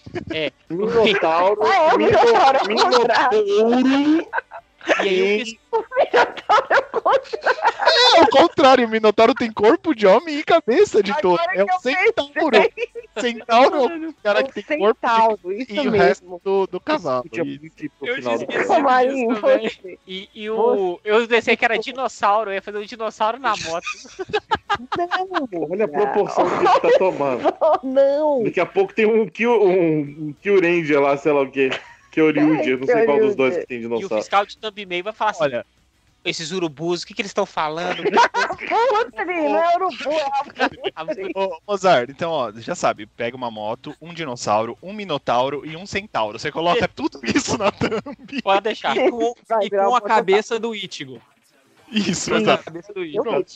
[0.68, 1.62] Minotauro.
[1.64, 4.28] Ah, é, Minotauro é o Minotauro.
[4.86, 5.58] E aí, eu fiz-
[8.16, 11.42] É o contrário, o Minotauro tem corpo de homem e cabeça de touro.
[11.50, 12.56] É que um centauro.
[13.18, 15.08] Centauro é o cara que tem corpo de...
[15.12, 15.96] Centauro, isso e o mesmo.
[15.96, 17.24] resto do, do cavalo.
[17.24, 17.90] Isso.
[17.98, 19.98] pro Eu final do Marinho, você.
[20.06, 21.00] E, e o.
[21.02, 23.86] Eu pensei que era dinossauro, eu ia fazer um dinossauro na moto.
[24.96, 27.42] Não, Olha a proporção que isso tá tomando.
[27.82, 28.44] não.
[28.44, 31.70] Daqui a pouco tem um Kill, um, um Kill Ranger lá, sei lá o quê.
[32.10, 34.22] Kyoryuger, não sei qual dos dois que tem E o dinossauro.
[34.22, 35.66] fiscal de Thumb Meio vai falar assim: Olha,
[36.24, 38.02] esses urubus, o que, que eles estão falando?
[38.58, 41.38] Putri, não é urubu, é.
[41.38, 45.86] Ô, Mozart, então, ó, já sabe, pega uma moto, um dinossauro, um minotauro e um
[45.86, 46.38] centauro.
[46.38, 48.42] Você coloca tudo isso na thumb.
[48.42, 48.96] Pode deixar.
[48.96, 51.20] E com, e com a cabeça do Itigo.
[51.90, 52.72] Isso, exato.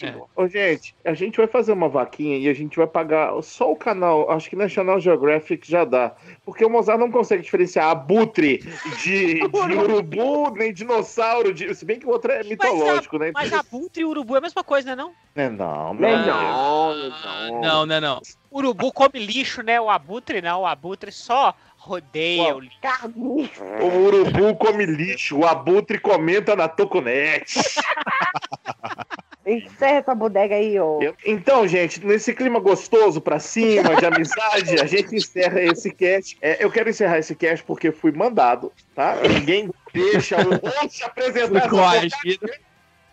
[0.03, 0.15] É.
[0.35, 3.77] Ô, gente, a gente vai fazer uma vaquinha e a gente vai pagar só o
[3.77, 4.31] canal.
[4.31, 6.15] Acho que National Geographic já dá.
[6.45, 8.59] Porque o Mozart não consegue diferenciar abutre
[9.03, 9.45] de, de
[9.77, 11.53] urubu, nem dinossauro.
[11.53, 13.33] De, se bem que o outro é mitológico, né?
[13.35, 15.13] Mas abutre e urubu é a mesma coisa, né não?
[15.35, 16.01] É, não, não.
[16.01, 16.27] Não, é.
[16.27, 17.61] não, não.
[17.61, 18.23] Não, não, não.
[18.51, 19.81] Urubu come lixo, né?
[19.81, 20.63] O abutre não.
[20.63, 23.63] O abutre só rodeia o lixo.
[23.81, 27.45] O urubu come lixo, o abutre comenta na Toconet.
[29.45, 31.01] Encerra essa bodega aí, ô.
[31.27, 36.39] Então, gente, nesse clima gostoso pra cima, de amizade, a gente encerra esse cast.
[36.41, 39.17] É, eu quero encerrar esse cast porque fui mandado, tá?
[39.17, 42.49] Ninguém deixa o host apresentar essa Coagido.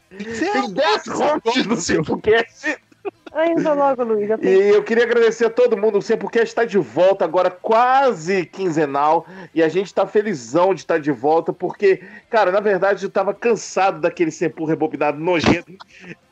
[0.10, 2.78] Tem 10 hosts no Simplecast.
[3.40, 4.28] Ainda logo, Luiz.
[4.28, 4.52] Já E tem...
[4.70, 5.98] eu queria agradecer a todo mundo.
[5.98, 9.26] O Simplecast está de volta agora, quase quinzenal.
[9.54, 13.34] E a gente está felizão de estar de volta, porque, cara, na verdade eu tava
[13.34, 15.74] cansado daquele Sempu rebobinado nojento.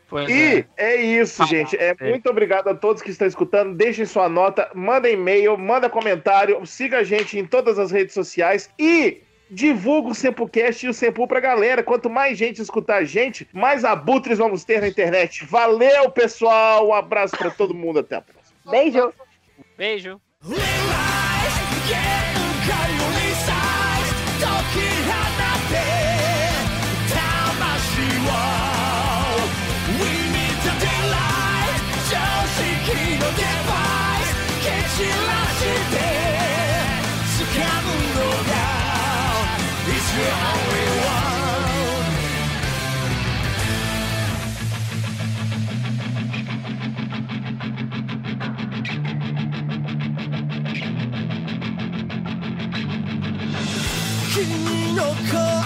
[0.10, 0.94] Pois E é.
[0.94, 1.76] é isso, gente.
[1.76, 2.10] É, É.
[2.10, 3.76] muito obrigado a todos que estão escutando.
[3.76, 8.70] Deixem sua nota, manda e-mail, manda comentário, siga a gente em todas as redes sociais
[8.80, 11.84] e divulga o Sempocast e o Sempu pra galera.
[11.84, 15.46] Quanto mais gente escutar a gente, mais abutres vamos ter na internet.
[15.46, 16.88] Valeu, pessoal.
[16.88, 18.00] Um abraço pra todo mundo.
[18.00, 18.58] Até a próxima.
[18.70, 19.14] Beijo.
[19.78, 20.22] Beijo.
[54.98, 55.57] no call.